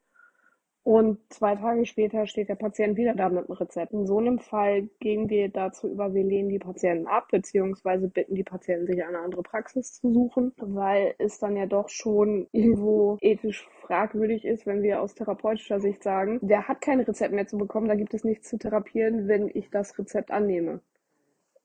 Und 0.87 1.19
zwei 1.33 1.57
Tage 1.57 1.85
später 1.85 2.29
steht 2.29 2.49
der 2.49 2.55
Patient 2.55 2.97
wieder 2.97 3.12
da 3.12 3.29
mit 3.29 3.49
dem 3.49 3.55
Rezept. 3.55 3.92
In 3.92 4.07
so 4.07 4.19
einem 4.19 4.38
Fall 4.38 4.88
gehen 5.01 5.29
wir 5.29 5.49
dazu 5.49 5.88
über, 5.90 6.14
wir 6.14 6.23
lehnen 6.23 6.49
die 6.49 6.61
Patienten 6.61 7.09
ab, 7.09 7.27
beziehungsweise 7.33 8.07
bitten 8.07 8.37
die 8.37 8.45
Patienten, 8.45 8.87
sich 8.87 9.05
eine 9.05 9.19
andere 9.19 9.42
Praxis 9.42 9.95
zu 9.95 10.12
suchen, 10.12 10.53
weil 10.59 11.16
es 11.19 11.40
dann 11.40 11.57
ja 11.57 11.66
doch 11.66 11.88
schon 11.88 12.47
irgendwo 12.53 13.19
ethisch 13.21 13.69
fragwürdig 13.81 14.45
ist, 14.45 14.64
wenn 14.64 14.85
wir 14.85 15.03
aus 15.03 15.16
therapeutischer 15.16 15.81
Sicht 15.81 16.05
sagen, 16.05 16.38
der 16.40 16.69
hat 16.69 16.81
kein 16.81 17.01
Rezept 17.01 17.35
mehr 17.35 17.49
zu 17.49 17.59
bekommen, 17.59 17.88
da 17.88 17.97
gibt 17.97 18.14
es 18.14 18.23
nichts 18.23 18.49
zu 18.49 18.57
therapieren, 18.57 19.27
wenn 19.27 19.51
ich 19.53 19.71
das 19.71 19.99
Rezept 19.99 20.31
annehme. 20.31 20.83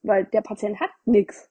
Weil 0.01 0.25
der 0.25 0.41
Patient 0.41 0.79
hat 0.79 0.89
nichts. 1.05 1.47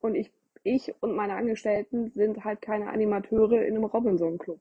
Und 0.00 0.16
ich, 0.16 0.32
ich 0.62 0.94
und 1.00 1.14
meine 1.14 1.34
Angestellten 1.34 2.10
sind 2.10 2.44
halt 2.44 2.60
keine 2.62 2.90
Animateure 2.90 3.62
in 3.62 3.76
einem 3.76 3.84
Robinson-Club. 3.84 4.60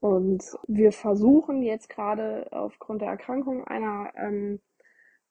Und 0.00 0.44
wir 0.68 0.92
versuchen 0.92 1.62
jetzt 1.62 1.88
gerade 1.88 2.46
aufgrund 2.52 3.02
der 3.02 3.08
Erkrankung 3.08 3.64
einer 3.64 4.12
ähm, 4.16 4.60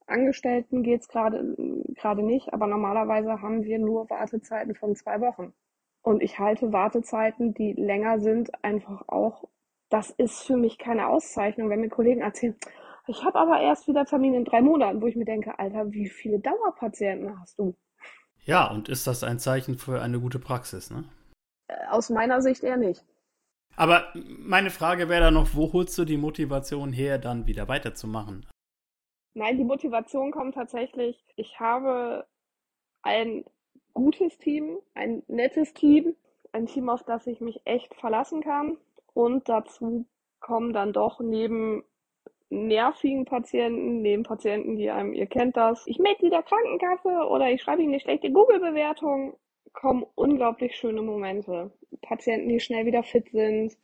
Angestellten 0.08 0.84
geht 0.84 1.02
es 1.02 1.08
gerade 1.08 1.56
gerade 1.96 2.24
nicht, 2.24 2.54
aber 2.54 2.68
normalerweise 2.68 3.42
haben 3.42 3.64
wir 3.64 3.80
nur 3.80 4.10
Wartezeiten 4.10 4.76
von 4.76 4.96
zwei 4.96 5.20
Wochen. 5.22 5.54
Und 6.04 6.22
ich 6.22 6.38
halte 6.38 6.72
Wartezeiten, 6.72 7.54
die 7.56 7.74
länger 7.74 8.20
sind, 8.20 8.52
einfach 8.64 9.08
auch, 9.08 9.46
das 9.90 10.12
ist 10.12 10.44
für 10.44 10.58
mich 10.58 10.78
keine 10.78 11.08
Auszeichnung, 11.08 11.70
wenn 11.70 11.82
mir 11.82 11.90
Kollegen 11.90 12.22
erzählen, 12.22 12.56
ich 13.08 13.24
habe 13.24 13.40
aber 13.40 13.62
erst 13.62 13.88
wieder 13.88 14.06
Termin 14.06 14.34
in 14.34 14.46
drei 14.46 14.62
Monaten, 14.62 15.02
wo 15.02 15.08
ich 15.08 15.16
mir 15.16 15.26
denke, 15.26 15.58
Alter, 15.60 15.92
wie 15.92 16.10
viele 16.10 16.40
Dauerpatienten 16.40 17.40
hast 17.40 17.58
du? 17.60 17.76
Ja, 18.46 18.70
und 18.70 18.90
ist 18.90 19.08
das 19.08 19.24
ein 19.24 19.40
Zeichen 19.40 19.78
für 19.78 20.02
eine 20.02 20.20
gute 20.20 20.40
Praxis, 20.40 20.92
ne? 20.92 21.04
Äh, 21.68 21.88
aus 21.90 22.10
meiner 22.10 22.42
Sicht 22.42 22.64
eher 22.64 22.78
nicht. 22.78 23.04
Aber 23.76 24.14
meine 24.14 24.70
Frage 24.70 25.10
wäre 25.10 25.26
dann 25.26 25.34
noch, 25.34 25.54
wo 25.54 25.74
holst 25.74 25.98
du 25.98 26.06
die 26.06 26.18
Motivation 26.18 26.94
her, 26.94 27.18
dann 27.18 27.46
wieder 27.48 27.68
weiterzumachen? 27.68 28.46
Nein, 29.34 29.58
die 29.58 29.66
Motivation 29.66 30.32
kommt 30.32 30.56
tatsächlich, 30.56 31.22
ich 31.36 31.60
habe 31.60 32.26
ein 33.02 33.44
gutes 33.94 34.38
Team, 34.38 34.78
ein 34.94 35.24
nettes 35.28 35.74
Team, 35.74 36.16
ein 36.54 36.68
Team, 36.68 36.90
auf 36.90 37.04
das 37.04 37.28
ich 37.28 37.42
mich 37.42 37.60
echt 37.66 37.94
verlassen 37.96 38.42
kann. 38.42 38.78
Und 39.14 39.50
dazu 39.50 40.06
kommen 40.40 40.74
dann 40.74 40.94
doch 40.94 41.20
neben 41.20 41.84
nervigen 42.56 43.26
Patienten, 43.26 44.02
neben 44.02 44.24
Patienten, 44.24 44.76
die 44.78 44.90
einem, 44.90 45.14
ihr 45.14 45.28
kennt 45.28 45.58
das, 45.58 45.86
ich 45.88 46.00
melde 46.00 46.24
wieder 46.24 46.44
Krankenkasse 46.44 47.28
oder 47.30 47.52
ich 47.52 47.62
schreibe 47.62 47.82
ihnen 47.82 47.94
eine 47.94 48.00
schlechte 48.00 48.32
Google-Bewertung, 48.32 49.38
kommen 49.74 50.06
unglaublich 50.16 50.76
schöne 50.76 51.02
Momente. 51.02 51.72
Patienten, 52.02 52.50
die 52.50 52.60
schnell 52.60 52.86
wieder 52.86 53.04
fit 53.04 53.30
sind, 53.32 53.78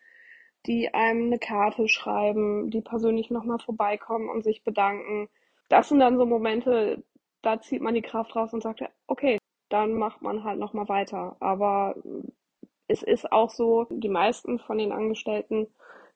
die 0.66 0.94
einem 0.94 1.28
eine 1.28 1.40
Karte 1.40 1.88
schreiben, 1.88 2.70
die 2.70 2.82
persönlich 2.82 3.30
nochmal 3.30 3.60
vorbeikommen 3.60 4.30
und 4.30 4.44
sich 4.44 4.64
bedanken. 4.64 5.28
Das 5.70 5.90
sind 5.90 6.00
dann 6.00 6.18
so 6.18 6.26
Momente, 6.26 7.04
da 7.42 7.60
zieht 7.62 7.82
man 7.82 7.96
die 7.96 8.02
Kraft 8.02 8.36
raus 8.36 8.54
und 8.54 8.62
sagt, 8.62 8.84
okay, 9.08 9.38
dann 9.70 9.94
macht 9.94 10.22
man 10.22 10.44
halt 10.44 10.60
nochmal 10.60 10.88
weiter. 10.90 11.36
Aber 11.40 11.96
es 12.88 13.04
ist 13.04 13.32
auch 13.32 13.50
so, 13.50 13.88
die 13.90 14.10
meisten 14.10 14.60
von 14.60 14.78
den 14.78 14.92
Angestellten 14.92 15.68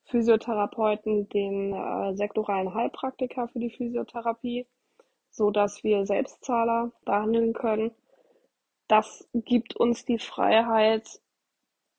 Physiotherapeuten 0.05 1.29
den 1.29 1.73
äh, 1.73 2.15
sektoralen 2.15 2.73
Heilpraktiker 2.73 3.47
für 3.47 3.59
die 3.59 3.71
Physiotherapie, 3.71 4.67
so 5.29 5.51
dass 5.51 5.83
wir 5.83 6.05
Selbstzahler 6.05 6.91
behandeln 7.05 7.53
können. 7.53 7.91
Das 8.87 9.27
gibt 9.33 9.75
uns 9.75 10.05
die 10.05 10.19
Freiheit, 10.19 11.21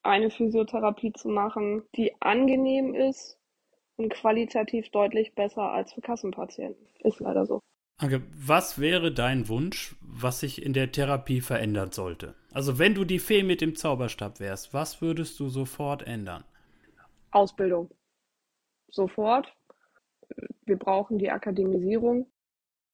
eine 0.03 0.31
Physiotherapie 0.31 1.13
zu 1.13 1.29
machen, 1.29 1.83
die 1.97 2.15
angenehm 2.21 2.95
ist 2.95 3.39
und 3.97 4.13
qualitativ 4.13 4.91
deutlich 4.91 5.35
besser 5.35 5.73
als 5.73 5.93
für 5.93 6.01
Kassenpatienten. 6.01 6.87
Ist 7.01 7.21
leider 7.21 7.45
so. 7.47 7.61
Anke, 7.99 8.23
was 8.35 8.79
wäre 8.79 9.11
dein 9.11 9.49
Wunsch, 9.49 9.97
was 10.03 10.41
sich 10.41 10.63
in 10.63 10.75
der 10.75 10.93
Therapie 10.93 11.41
verändern 11.41 11.93
sollte? 11.93 12.35
Also 12.53 12.79
wenn 12.79 12.95
du 12.95 13.05
die 13.05 13.19
Fee 13.19 13.43
mit 13.43 13.61
dem 13.61 13.75
Zauberstab 13.75 14.39
wärst, 14.39 14.75
was 14.75 15.01
würdest 15.01 15.41
du 15.41 15.49
sofort 15.49 16.07
ändern? 16.07 16.45
Ausbildung. 17.37 17.91
Sofort. 18.89 19.55
Wir 20.65 20.77
brauchen 20.77 21.19
die 21.19 21.31
Akademisierung. 21.31 22.27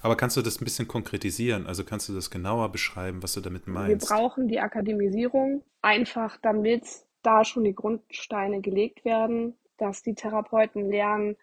Aber 0.00 0.16
kannst 0.16 0.37
du 0.37 0.42
das 0.42 0.61
ein 0.61 0.64
bisschen 0.64 0.88
konkretisieren? 0.88 1.66
Also 1.66 1.85
kannst 1.85 2.09
du 2.09 2.12
das 2.12 2.31
genauer 2.31 2.72
beschreiben, 2.72 3.22
was 3.22 3.35
du 3.35 3.40
damit 3.40 3.68
meinst? 3.68 4.11
Wir 4.11 4.16
brauchen 4.16 4.48
die 4.48 4.59
Akademisierung 4.59 5.62
einfach, 5.81 6.37
damit 6.38 6.85
da 7.22 7.44
schon 7.44 7.62
die 7.62 7.74
Grundsteine 7.74 8.61
gelegt 8.61 9.05
werden, 9.05 9.57
dass 9.78 10.02
die 10.02 10.14
Therapeuten 10.14 10.90
lernen, 10.90 11.37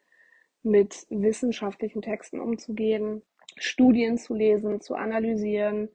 mit 0.61 1.07
wissenschaftlichen 1.09 2.01
Texten 2.01 2.41
umzugehen, 2.41 3.21
Studien 3.55 4.17
zu 4.17 4.33
lesen, 4.33 4.81
zu 4.81 4.95
analysieren. 4.95 5.87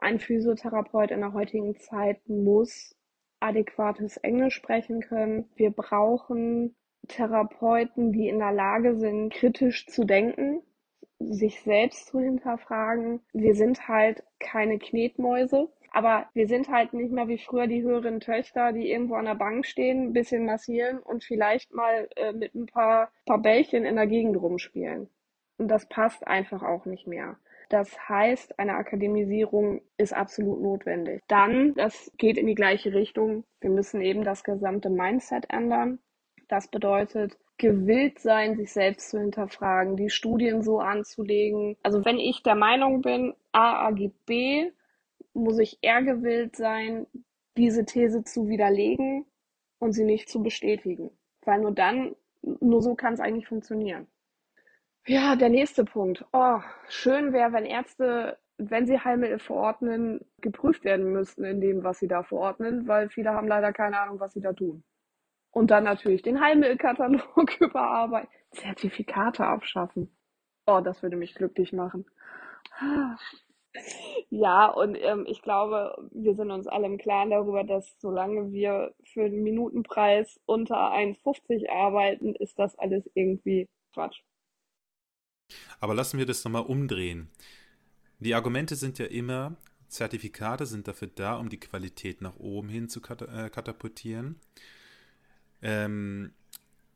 Ein 0.00 0.18
Physiotherapeut 0.18 1.10
in 1.10 1.20
der 1.20 1.34
heutigen 1.34 1.76
Zeit 1.76 2.26
muss 2.26 2.96
adäquates 3.40 4.16
Englisch 4.18 4.54
sprechen 4.54 5.00
können. 5.00 5.48
Wir 5.54 5.70
brauchen 5.70 6.74
Therapeuten, 7.06 8.12
die 8.12 8.28
in 8.28 8.38
der 8.38 8.52
Lage 8.52 8.96
sind, 8.96 9.32
kritisch 9.32 9.86
zu 9.86 10.04
denken, 10.04 10.62
sich 11.18 11.60
selbst 11.62 12.06
zu 12.06 12.20
hinterfragen. 12.20 13.20
Wir 13.32 13.54
sind 13.54 13.88
halt 13.88 14.22
keine 14.38 14.78
Knetmäuse, 14.78 15.68
aber 15.90 16.28
wir 16.34 16.46
sind 16.46 16.68
halt 16.68 16.92
nicht 16.92 17.12
mehr 17.12 17.28
wie 17.28 17.38
früher 17.38 17.66
die 17.66 17.82
höheren 17.82 18.20
Töchter, 18.20 18.72
die 18.72 18.90
irgendwo 18.90 19.14
an 19.14 19.24
der 19.24 19.34
Bank 19.34 19.66
stehen, 19.66 20.08
ein 20.08 20.12
bisschen 20.12 20.44
massieren 20.44 20.98
und 20.98 21.24
vielleicht 21.24 21.72
mal 21.72 22.08
äh, 22.16 22.32
mit 22.32 22.54
ein 22.54 22.66
paar, 22.66 23.10
paar 23.26 23.38
Bällchen 23.38 23.84
in 23.84 23.96
der 23.96 24.06
Gegend 24.06 24.36
rumspielen. 24.36 25.08
Und 25.56 25.68
das 25.68 25.88
passt 25.88 26.26
einfach 26.26 26.62
auch 26.62 26.84
nicht 26.84 27.06
mehr. 27.06 27.36
Das 27.68 28.08
heißt, 28.08 28.58
eine 28.58 28.74
Akademisierung 28.74 29.82
ist 29.98 30.14
absolut 30.14 30.60
notwendig. 30.62 31.22
Dann, 31.28 31.74
das 31.74 32.10
geht 32.16 32.38
in 32.38 32.46
die 32.46 32.54
gleiche 32.54 32.94
Richtung, 32.94 33.44
wir 33.60 33.70
müssen 33.70 34.00
eben 34.00 34.24
das 34.24 34.42
gesamte 34.42 34.88
Mindset 34.88 35.46
ändern. 35.50 35.98
Das 36.48 36.68
bedeutet, 36.68 37.36
gewillt 37.58 38.20
sein, 38.20 38.56
sich 38.56 38.72
selbst 38.72 39.10
zu 39.10 39.20
hinterfragen, 39.20 39.96
die 39.96 40.08
Studien 40.08 40.62
so 40.62 40.78
anzulegen. 40.78 41.76
Also 41.82 42.04
wenn 42.04 42.18
ich 42.18 42.42
der 42.42 42.54
Meinung 42.54 43.02
bin, 43.02 43.34
A 43.52 43.86
ergibt 43.86 44.24
B, 44.24 44.70
muss 45.34 45.58
ich 45.58 45.78
eher 45.82 46.02
gewillt 46.02 46.56
sein, 46.56 47.06
diese 47.56 47.84
These 47.84 48.24
zu 48.24 48.48
widerlegen 48.48 49.26
und 49.78 49.92
sie 49.92 50.04
nicht 50.04 50.28
zu 50.28 50.42
bestätigen. 50.42 51.10
Weil 51.44 51.60
nur 51.60 51.72
dann, 51.72 52.14
nur 52.42 52.80
so 52.80 52.94
kann 52.94 53.14
es 53.14 53.20
eigentlich 53.20 53.48
funktionieren. 53.48 54.06
Ja, 55.06 55.36
der 55.36 55.48
nächste 55.48 55.84
Punkt. 55.84 56.24
Oh, 56.32 56.60
schön 56.88 57.32
wäre, 57.32 57.52
wenn 57.52 57.64
Ärzte, 57.64 58.38
wenn 58.58 58.86
sie 58.86 58.98
Heilmittel 59.00 59.38
verordnen, 59.38 60.20
geprüft 60.40 60.84
werden 60.84 61.12
müssten 61.12 61.44
in 61.44 61.60
dem, 61.60 61.82
was 61.82 61.98
sie 61.98 62.08
da 62.08 62.22
verordnen, 62.22 62.86
weil 62.86 63.08
viele 63.08 63.30
haben 63.32 63.48
leider 63.48 63.72
keine 63.72 63.98
Ahnung, 64.00 64.20
was 64.20 64.32
sie 64.34 64.40
da 64.40 64.52
tun. 64.52 64.84
Und 65.52 65.70
dann 65.70 65.84
natürlich 65.84 66.22
den 66.22 66.40
Heilmittelkatalog 66.40 67.56
überarbeiten, 67.60 68.30
Zertifikate 68.52 69.46
abschaffen. 69.46 70.10
Oh, 70.66 70.80
das 70.82 71.02
würde 71.02 71.16
mich 71.16 71.34
glücklich 71.34 71.72
machen. 71.72 72.06
Ja, 74.30 74.66
und 74.66 74.96
ähm, 75.00 75.24
ich 75.28 75.42
glaube, 75.42 75.96
wir 76.12 76.34
sind 76.34 76.50
uns 76.50 76.66
alle 76.66 76.86
im 76.86 76.98
Klaren 76.98 77.30
darüber, 77.30 77.64
dass 77.64 77.98
solange 78.00 78.52
wir 78.52 78.94
für 79.04 79.28
den 79.28 79.42
Minutenpreis 79.42 80.40
unter 80.46 80.92
1,50 80.92 81.68
arbeiten, 81.68 82.34
ist 82.34 82.58
das 82.58 82.78
alles 82.78 83.08
irgendwie 83.14 83.68
Quatsch. 83.94 84.20
Aber 85.80 85.94
lassen 85.94 86.18
wir 86.18 86.26
das 86.26 86.44
nochmal 86.44 86.62
umdrehen. 86.62 87.28
Die 88.18 88.34
Argumente 88.34 88.76
sind 88.76 88.98
ja 88.98 89.06
immer, 89.06 89.56
Zertifikate 89.88 90.66
sind 90.66 90.88
dafür 90.88 91.08
da, 91.14 91.36
um 91.36 91.48
die 91.48 91.60
Qualität 91.60 92.20
nach 92.20 92.36
oben 92.36 92.68
hin 92.68 92.88
zu 92.88 93.00
äh, 93.00 93.48
katapultieren. 93.48 94.36
Ähm, 95.62 96.32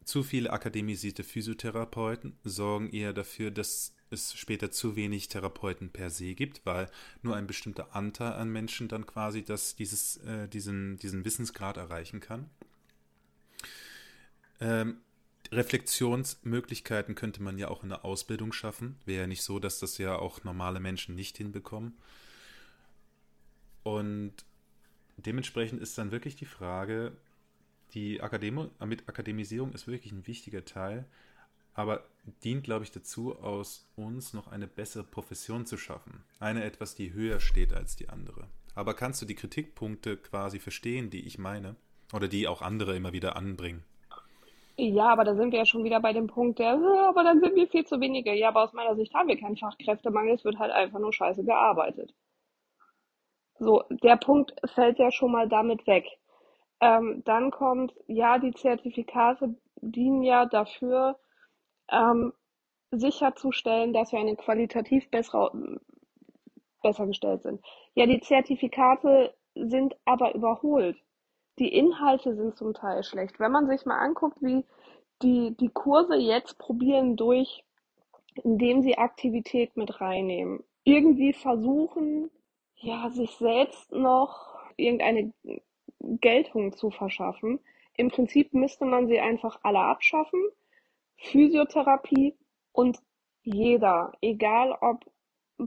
zu 0.05 0.23
viele 0.23 0.51
akademisierte 0.51 1.23
Physiotherapeuten 1.23 2.37
sorgen 2.43 2.91
eher 2.91 3.13
dafür, 3.13 3.51
dass 3.51 3.95
es 4.11 4.35
später 4.35 4.71
zu 4.71 4.97
wenig 4.97 5.29
Therapeuten 5.29 5.91
per 5.91 6.11
se 6.11 6.35
gibt, 6.35 6.67
weil 6.67 6.91
nur 7.23 7.37
ein 7.37 7.47
bestimmter 7.47 7.95
Anteil 7.97 8.33
an 8.33 8.51
Menschen 8.51 8.89
dann 8.89 9.07
quasi 9.07 9.43
das, 9.43 9.75
dieses, 9.75 10.19
äh, 10.19 10.49
diesen, 10.49 10.99
diesen 10.99 11.25
Wissensgrad 11.25 11.77
erreichen 11.77 12.21
kann. 12.21 12.51
Ähm, 14.61 14.99
Reflexionsmöglichkeiten 15.53 17.15
könnte 17.15 17.43
man 17.43 17.59
ja 17.59 17.69
auch 17.69 17.83
in 17.83 17.91
der 17.91 18.05
Ausbildung 18.05 18.53
schaffen. 18.53 18.97
Wäre 19.05 19.23
ja 19.23 19.27
nicht 19.27 19.43
so, 19.43 19.59
dass 19.59 19.79
das 19.79 19.99
ja 19.99 20.17
auch 20.17 20.45
normale 20.45 20.81
Menschen 20.81 21.15
nicht 21.15 21.37
hinbekommen. 21.37 21.93
Und 23.83 24.33
dementsprechend 25.19 25.83
ist 25.83 25.99
dann 25.99 26.11
wirklich 26.11 26.37
die 26.37 26.47
Frage, 26.47 27.13
die 27.93 28.23
Akademi 28.23 28.69
mit 28.87 29.09
Akademisierung 29.09 29.73
ist 29.73 29.87
wirklich 29.87 30.13
ein 30.13 30.27
wichtiger 30.27 30.65
Teil, 30.65 31.05
aber 31.75 32.07
dient, 32.45 32.65
glaube 32.65 32.85
ich, 32.85 32.91
dazu, 32.91 33.39
aus 33.39 33.87
uns 33.97 34.33
noch 34.33 34.49
eine 34.49 34.67
bessere 34.67 35.05
Profession 35.05 35.67
zu 35.67 35.77
schaffen. 35.77 36.23
Eine 36.39 36.65
etwas, 36.65 36.95
die 36.95 37.13
höher 37.13 37.41
steht 37.41 37.75
als 37.75 37.97
die 37.97 38.09
andere. 38.09 38.49
Aber 38.75 38.95
kannst 38.95 39.21
du 39.21 39.27
die 39.27 39.35
Kritikpunkte 39.35 40.17
quasi 40.17 40.59
verstehen, 40.59 41.11
die 41.11 41.27
ich 41.27 41.39
meine? 41.39 41.77
Oder 42.13 42.29
die 42.29 42.49
auch 42.49 42.63
andere 42.63 42.97
immer 42.97 43.13
wieder 43.13 43.37
anbringen? 43.37 43.85
Ja, 44.77 45.05
aber 45.13 45.25
da 45.25 45.35
sind 45.35 45.53
wir 45.53 45.61
ja 45.61 45.67
schon 45.67 45.85
wieder 45.85 46.01
bei 46.01 46.13
dem 46.13 46.27
Punkt, 46.27 46.59
der, 46.59 46.73
aber 47.09 47.25
dann 47.25 47.41
sind 47.41 47.55
wir 47.55 47.69
viel 47.69 47.85
zu 47.85 48.01
wenige. 48.01 48.35
Ja, 48.35 48.49
aber 48.49 48.63
aus 48.65 48.73
meiner 48.73 48.97
Sicht 48.97 49.15
haben 49.15 49.29
wir 49.29 49.39
keinen 49.39 49.57
Fachkräftemangel, 49.57 50.35
es 50.35 50.45
wird 50.45 50.59
halt 50.59 50.73
einfach 50.73 50.99
nur 50.99 51.13
scheiße 51.13 51.45
gearbeitet. 51.45 52.15
So, 53.59 53.85
der 53.91 54.17
Punkt 54.17 54.55
fällt 54.75 54.99
ja 54.99 55.11
schon 55.11 55.33
mal 55.33 55.49
damit 55.49 55.87
weg. 55.87 56.07
Ähm, 56.81 57.23
dann 57.25 57.51
kommt, 57.51 57.95
ja, 58.09 58.39
die 58.39 58.53
Zertifikate 58.53 59.55
dienen 59.77 60.23
ja 60.23 60.47
dafür, 60.47 61.19
ähm, 61.91 62.33
sicherzustellen, 62.91 63.93
dass 63.93 64.13
wir 64.13 64.19
eine 64.19 64.37
qualitativ 64.37 65.09
bessere, 65.11 65.81
besser 66.83 67.07
gestellt 67.07 67.43
sind. 67.43 67.65
Ja, 67.95 68.07
die 68.07 68.21
Zertifikate 68.21 69.35
sind 69.55 69.95
aber 70.05 70.35
überholt. 70.35 70.97
Die 71.63 71.73
Inhalte 71.73 72.35
sind 72.35 72.57
zum 72.57 72.75
Teil 72.75 73.05
schlecht. 73.05 73.39
Wenn 73.39 73.53
man 73.53 73.69
sich 73.69 73.87
mal 73.87 74.01
anguckt, 74.01 74.43
wie 74.43 74.65
die, 75.23 75.57
die 75.61 75.69
Kurse 75.69 76.17
jetzt 76.17 76.59
probieren 76.59 77.15
durch, 77.15 77.65
indem 78.43 78.83
sie 78.83 78.99
Aktivität 78.99 79.77
mit 79.77 80.01
reinnehmen, 80.01 80.65
irgendwie 80.83 81.33
versuchen, 81.33 82.33
ja, 82.75 83.09
sich 83.11 83.31
selbst 83.37 83.93
noch 83.93 84.57
irgendeine 84.77 85.33
Geltung 86.01 86.73
zu 86.73 86.91
verschaffen. 86.91 87.61
Im 87.97 88.09
Prinzip 88.11 88.53
müsste 88.55 88.85
man 88.85 89.07
sie 89.07 89.21
einfach 89.21 89.61
alle 89.63 89.83
abschaffen. 89.83 90.43
Physiotherapie 91.17 92.35
und 92.73 92.99
jeder, 93.45 94.15
egal 94.21 94.77
ob 94.81 95.05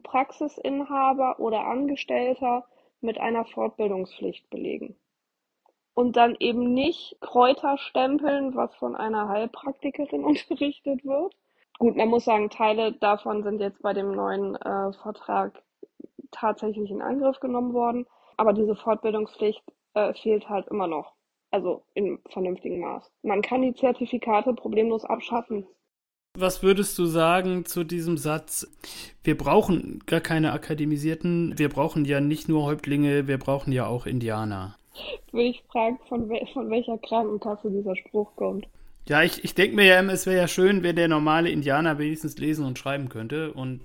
Praxisinhaber 0.04 1.40
oder 1.40 1.66
Angestellter, 1.66 2.68
mit 3.00 3.18
einer 3.18 3.46
Fortbildungspflicht 3.46 4.50
belegen. 4.50 4.98
Und 5.96 6.18
dann 6.18 6.36
eben 6.40 6.74
nicht 6.74 7.18
Kräuter 7.22 7.78
stempeln, 7.78 8.56
was 8.56 8.76
von 8.76 8.96
einer 8.96 9.28
Heilpraktikerin 9.30 10.24
unterrichtet 10.26 11.04
wird. 11.04 11.34
Gut, 11.80 11.96
man 11.96 12.10
muss 12.10 12.26
sagen, 12.26 12.50
Teile 12.50 12.94
davon 12.94 13.44
sind 13.44 13.60
jetzt 13.60 13.82
bei 13.82 13.94
dem 13.94 14.12
neuen 14.12 14.56
äh, 14.56 14.94
Vertrag 14.94 15.64
tatsächlich 16.32 16.92
in 16.92 17.02
Angriff 17.02 17.40
genommen 17.40 17.74
worden. 17.74 18.06
Aber 18.38 18.54
diese 18.54 18.76
Fortbildungspflicht 18.76 19.64
äh, 19.94 20.14
fehlt 20.14 20.50
halt 20.50 20.68
immer 20.68 20.88
noch. 20.88 21.14
Also 21.52 21.84
in 21.94 22.20
vernünftigem 22.30 22.82
Maß. 22.82 23.10
Man 23.24 23.42
kann 23.42 23.62
die 23.62 23.74
Zertifikate 23.74 24.54
problemlos 24.54 25.06
abschaffen. 25.06 25.66
Was 26.38 26.62
würdest 26.62 26.98
du 27.00 27.06
sagen 27.06 27.64
zu 27.64 27.86
diesem 27.86 28.18
Satz? 28.18 28.68
Wir 29.24 29.38
brauchen 29.38 30.04
gar 30.06 30.20
keine 30.20 30.52
Akademisierten, 30.52 31.58
wir 31.58 31.70
brauchen 31.70 32.04
ja 32.04 32.20
nicht 32.20 32.50
nur 32.50 32.66
Häuptlinge, 32.66 33.28
wir 33.28 33.38
brauchen 33.38 33.72
ja 33.72 33.88
auch 33.88 34.06
Indianer. 34.06 34.76
Würde 35.32 35.48
ich 35.48 35.64
fragen, 35.72 36.00
von, 36.08 36.30
wel 36.30 36.46
von 36.54 36.70
welcher 36.70 36.98
Krankenkasse 36.98 37.70
dieser 37.70 37.96
Spruch 37.96 38.36
kommt. 38.36 38.68
Ja, 39.08 39.22
ich, 39.22 39.44
ich 39.44 39.54
denke 39.54 39.76
mir 39.76 39.86
ja 39.86 40.00
immer, 40.00 40.14
es 40.14 40.26
wäre 40.26 40.38
ja 40.38 40.48
schön, 40.48 40.82
wenn 40.82 40.96
der 40.96 41.08
normale 41.08 41.50
Indianer 41.50 42.00
wenigstens 42.00 42.38
lesen 42.38 42.66
und 42.66 42.80
schreiben 42.80 43.10
könnte 43.10 43.54
und 43.54 43.82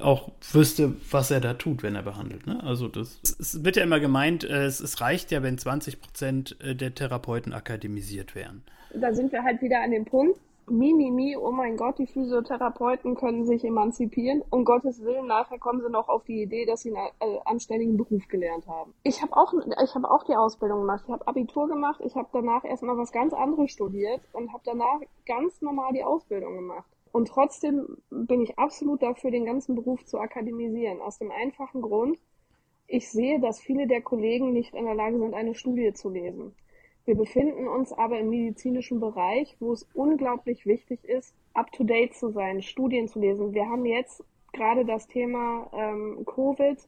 auch 0.00 0.32
wüsste, 0.52 0.94
was 1.10 1.30
er 1.30 1.40
da 1.40 1.54
tut, 1.54 1.82
wenn 1.82 1.94
er 1.94 2.02
behandelt. 2.02 2.46
Ne? 2.46 2.62
Also 2.62 2.88
das, 2.88 3.20
es 3.22 3.64
wird 3.64 3.76
ja 3.76 3.82
immer 3.82 4.00
gemeint, 4.00 4.44
äh, 4.44 4.64
es, 4.64 4.80
es 4.80 5.00
reicht 5.00 5.30
ja, 5.30 5.42
wenn 5.42 5.56
20 5.56 6.00
Prozent 6.00 6.60
äh, 6.60 6.74
der 6.74 6.94
Therapeuten 6.94 7.52
akademisiert 7.52 8.34
wären. 8.34 8.62
Da 8.94 9.12
sind 9.12 9.32
wir 9.32 9.42
halt 9.42 9.62
wieder 9.62 9.82
an 9.82 9.90
dem 9.90 10.04
Punkt, 10.04 10.38
Mimimi, 10.66 11.10
mi, 11.10 11.36
oh 11.36 11.50
mein 11.50 11.76
Gott, 11.76 11.98
die 11.98 12.06
Physiotherapeuten 12.06 13.14
können 13.14 13.44
sich 13.44 13.64
emanzipieren. 13.64 14.42
Um 14.50 14.64
Gottes 14.64 15.02
Willen, 15.02 15.26
nachher 15.26 15.58
kommen 15.58 15.82
sie 15.82 15.90
noch 15.90 16.08
auf 16.08 16.24
die 16.24 16.42
Idee, 16.42 16.64
dass 16.64 16.80
sie 16.80 16.94
einen 16.94 17.10
äh, 17.20 17.38
anständigen 17.44 17.96
Beruf 17.96 18.26
gelernt 18.28 18.66
haben. 18.66 18.94
Ich 19.02 19.20
habe 19.20 19.36
auch, 19.36 19.52
ich 19.52 19.94
habe 19.94 20.10
auch 20.10 20.24
die 20.24 20.34
Ausbildung 20.34 20.80
gemacht. 20.80 21.02
Ich 21.06 21.12
habe 21.12 21.26
Abitur 21.26 21.68
gemacht. 21.68 22.00
Ich 22.04 22.14
habe 22.16 22.28
danach 22.32 22.64
erstmal 22.64 22.96
was 22.96 23.12
ganz 23.12 23.34
anderes 23.34 23.70
studiert 23.70 24.22
und 24.32 24.52
habe 24.52 24.62
danach 24.64 25.00
ganz 25.26 25.60
normal 25.60 25.92
die 25.92 26.04
Ausbildung 26.04 26.54
gemacht. 26.54 26.90
Und 27.12 27.28
trotzdem 27.28 27.98
bin 28.10 28.40
ich 28.40 28.58
absolut 28.58 29.02
dafür, 29.02 29.30
den 29.30 29.44
ganzen 29.44 29.74
Beruf 29.74 30.04
zu 30.04 30.18
akademisieren. 30.18 31.00
Aus 31.00 31.18
dem 31.18 31.30
einfachen 31.30 31.82
Grund, 31.82 32.18
ich 32.86 33.10
sehe, 33.10 33.38
dass 33.38 33.60
viele 33.60 33.86
der 33.86 34.02
Kollegen 34.02 34.52
nicht 34.52 34.74
in 34.74 34.84
der 34.84 34.94
Lage 34.94 35.18
sind, 35.18 35.34
eine 35.34 35.54
Studie 35.54 35.92
zu 35.92 36.10
lesen. 36.10 36.56
Wir 37.06 37.16
befinden 37.16 37.68
uns 37.68 37.92
aber 37.92 38.18
im 38.18 38.30
medizinischen 38.30 38.98
Bereich, 38.98 39.56
wo 39.60 39.72
es 39.72 39.86
unglaublich 39.92 40.64
wichtig 40.64 41.04
ist, 41.04 41.34
up-to-date 41.52 42.14
zu 42.14 42.30
sein, 42.30 42.62
Studien 42.62 43.08
zu 43.08 43.20
lesen. 43.20 43.52
Wir 43.52 43.68
haben 43.68 43.84
jetzt 43.84 44.24
gerade 44.52 44.86
das 44.86 45.06
Thema 45.06 45.70
ähm, 45.74 46.24
Covid. 46.24 46.78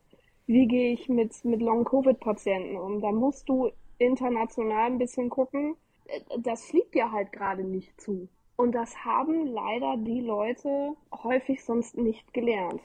Wie 0.46 0.66
gehe 0.66 0.92
ich 0.92 1.08
mit, 1.08 1.44
mit 1.44 1.60
Long-Covid-Patienten 1.60 2.76
um? 2.76 3.00
Da 3.02 3.12
musst 3.12 3.48
du 3.48 3.70
international 3.98 4.86
ein 4.86 4.98
bisschen 4.98 5.28
gucken. 5.28 5.76
Äh, 6.06 6.20
das 6.38 6.64
fliegt 6.64 6.94
dir 6.94 7.12
halt 7.12 7.32
gerade 7.32 7.64
nicht 7.64 8.00
zu. 8.00 8.28
Und 8.56 8.72
das 8.74 9.04
haben 9.04 9.46
leider 9.46 9.98
die 9.98 10.22
Leute 10.22 10.94
häufig 11.12 11.62
sonst 11.62 11.98
nicht 11.98 12.32
gelernt. 12.32 12.80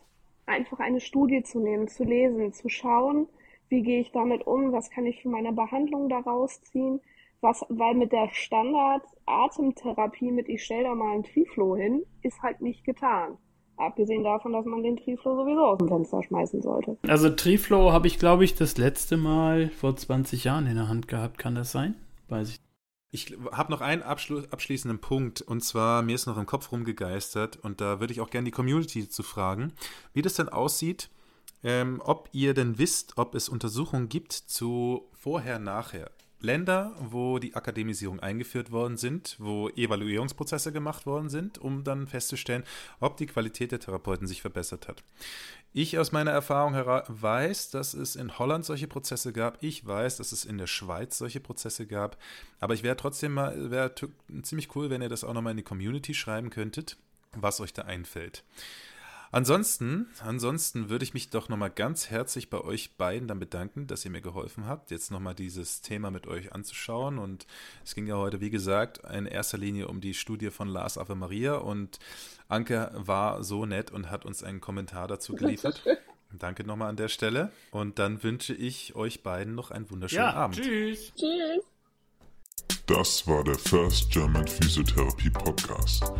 Einfach 0.45 0.79
eine 0.79 0.99
Studie 0.99 1.43
zu 1.43 1.59
nehmen, 1.59 1.87
zu 1.87 2.03
lesen, 2.03 2.51
zu 2.51 2.67
schauen, 2.67 3.29
wie 3.69 3.83
gehe 3.83 4.01
ich 4.01 4.11
damit 4.11 4.45
um, 4.45 4.73
was 4.73 4.89
kann 4.89 5.05
ich 5.05 5.21
für 5.21 5.29
meine 5.29 5.53
Behandlung 5.53 6.09
daraus 6.09 6.61
ziehen, 6.61 6.99
was, 7.41 7.65
weil 7.69 7.95
mit 7.95 8.11
der 8.11 8.29
Standard-Atemtherapie 8.31 10.31
mit 10.31 10.47
ich 10.47 10.63
stell 10.63 10.83
da 10.83 10.95
mal 10.95 11.15
ein 11.15 11.23
Triflo 11.23 11.75
hin, 11.75 12.03
ist 12.21 12.41
halt 12.41 12.61
nicht 12.61 12.85
getan. 12.85 13.37
Abgesehen 13.77 14.23
davon, 14.23 14.53
dass 14.53 14.65
man 14.65 14.83
den 14.83 14.97
Triflo 14.97 15.35
sowieso 15.35 15.65
aus 15.65 15.79
dem 15.79 15.87
Fenster 15.87 16.21
schmeißen 16.21 16.61
sollte. 16.61 16.97
Also 17.07 17.31
Triflo 17.31 17.91
habe 17.91 18.05
ich, 18.07 18.19
glaube 18.19 18.43
ich, 18.43 18.53
das 18.53 18.77
letzte 18.77 19.17
Mal 19.17 19.69
vor 19.69 19.95
20 19.95 20.43
Jahren 20.43 20.67
in 20.67 20.75
der 20.75 20.87
Hand 20.87 21.07
gehabt. 21.07 21.39
Kann 21.39 21.55
das 21.55 21.71
sein? 21.71 21.95
Weiß 22.29 22.49
ich. 22.49 22.59
Ich 23.13 23.35
habe 23.51 23.71
noch 23.71 23.81
einen 23.81 24.03
abschließenden 24.03 25.01
Punkt 25.01 25.41
und 25.41 25.61
zwar 25.61 26.01
mir 26.01 26.15
ist 26.15 26.27
noch 26.27 26.37
im 26.37 26.45
Kopf 26.45 26.71
rumgegeistert 26.71 27.57
und 27.57 27.81
da 27.81 27.99
würde 27.99 28.13
ich 28.13 28.21
auch 28.21 28.29
gerne 28.29 28.45
die 28.45 28.51
Community 28.51 29.09
zu 29.09 29.21
fragen, 29.21 29.73
wie 30.13 30.21
das 30.21 30.35
denn 30.35 30.47
aussieht, 30.47 31.09
ähm, 31.61 32.01
ob 32.05 32.29
ihr 32.31 32.53
denn 32.53 32.77
wisst, 32.77 33.17
ob 33.17 33.35
es 33.35 33.49
Untersuchungen 33.49 34.07
gibt 34.07 34.31
zu 34.31 35.09
vorher, 35.11 35.59
nachher. 35.59 36.09
Länder, 36.41 36.95
wo 36.99 37.39
die 37.39 37.55
Akademisierung 37.55 38.19
eingeführt 38.19 38.71
worden 38.71 38.97
sind, 38.97 39.35
wo 39.39 39.69
Evaluierungsprozesse 39.69 40.71
gemacht 40.71 41.05
worden 41.05 41.29
sind, 41.29 41.57
um 41.57 41.83
dann 41.83 42.07
festzustellen, 42.07 42.63
ob 42.99 43.17
die 43.17 43.27
Qualität 43.27 43.71
der 43.71 43.79
Therapeuten 43.79 44.27
sich 44.27 44.41
verbessert 44.41 44.87
hat. 44.87 45.03
Ich 45.73 45.97
aus 45.97 46.11
meiner 46.11 46.31
Erfahrung 46.31 46.73
weiß, 46.75 47.69
dass 47.69 47.93
es 47.93 48.17
in 48.17 48.37
Holland 48.37 48.65
solche 48.65 48.87
Prozesse 48.87 49.31
gab. 49.31 49.63
Ich 49.63 49.85
weiß, 49.85 50.17
dass 50.17 50.33
es 50.33 50.43
in 50.43 50.57
der 50.57 50.67
Schweiz 50.67 51.17
solche 51.17 51.39
Prozesse 51.39 51.87
gab. 51.87 52.17
Aber 52.59 52.73
ich 52.73 52.83
wäre 52.83 52.97
trotzdem 52.97 53.33
mal, 53.33 53.71
wäre 53.71 53.93
ziemlich 54.41 54.75
cool, 54.75 54.89
wenn 54.89 55.01
ihr 55.01 55.09
das 55.09 55.23
auch 55.23 55.33
nochmal 55.33 55.51
in 55.51 55.57
die 55.57 55.63
Community 55.63 56.13
schreiben 56.13 56.49
könntet, 56.49 56.97
was 57.33 57.61
euch 57.61 57.71
da 57.71 57.83
einfällt. 57.83 58.43
Ansonsten, 59.33 60.07
ansonsten 60.21 60.89
würde 60.89 61.03
ich 61.03 61.13
mich 61.13 61.29
doch 61.29 61.47
nochmal 61.47 61.69
ganz 61.69 62.09
herzlich 62.09 62.49
bei 62.49 62.59
euch 62.59 62.97
beiden 62.97 63.29
dann 63.29 63.39
bedanken, 63.39 63.87
dass 63.87 64.03
ihr 64.03 64.11
mir 64.11 64.21
geholfen 64.21 64.65
habt, 64.65 64.91
jetzt 64.91 65.09
nochmal 65.09 65.35
dieses 65.35 65.81
Thema 65.81 66.11
mit 66.11 66.27
euch 66.27 66.51
anzuschauen. 66.51 67.17
Und 67.17 67.47
es 67.85 67.95
ging 67.95 68.07
ja 68.07 68.17
heute, 68.17 68.41
wie 68.41 68.49
gesagt, 68.49 68.99
in 69.13 69.25
erster 69.25 69.57
Linie 69.57 69.87
um 69.87 70.01
die 70.01 70.13
Studie 70.13 70.49
von 70.49 70.67
Lars 70.67 70.97
Ave 70.97 71.15
Maria. 71.15 71.55
Und 71.55 71.99
Anke 72.49 72.91
war 72.93 73.43
so 73.43 73.65
nett 73.65 73.89
und 73.91 74.11
hat 74.11 74.25
uns 74.25 74.43
einen 74.43 74.59
Kommentar 74.59 75.07
dazu 75.07 75.33
geliefert. 75.35 75.81
Danke 76.37 76.65
nochmal 76.65 76.89
an 76.89 76.97
der 76.97 77.07
Stelle. 77.07 77.51
Und 77.71 77.99
dann 77.99 78.23
wünsche 78.23 78.53
ich 78.53 78.95
euch 78.95 79.23
beiden 79.23 79.55
noch 79.55 79.71
einen 79.71 79.89
wunderschönen 79.89 80.25
ja, 80.25 80.33
Abend. 80.33 80.61
Tschüss. 80.61 81.13
Tschüss. 81.15 81.63
Das 82.85 83.27
war 83.27 83.43
der 83.43 83.57
First 83.57 84.09
German 84.11 84.47
Physiotherapy 84.47 85.29
Podcast. 85.29 86.11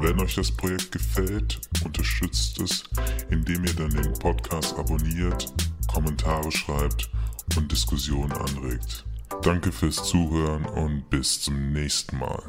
Wenn 0.00 0.20
euch 0.20 0.34
das 0.34 0.50
Projekt 0.50 0.92
gefällt, 0.92 1.60
unterstützt 1.84 2.60
es, 2.60 2.84
indem 3.30 3.64
ihr 3.64 3.74
dann 3.74 3.90
den 3.90 4.12
Podcast 4.14 4.76
abonniert, 4.78 5.52
Kommentare 5.92 6.50
schreibt 6.52 7.10
und 7.56 7.70
Diskussionen 7.70 8.32
anregt. 8.32 9.04
Danke 9.42 9.72
fürs 9.72 10.04
Zuhören 10.04 10.64
und 10.66 11.08
bis 11.10 11.40
zum 11.40 11.72
nächsten 11.72 12.18
Mal. 12.18 12.42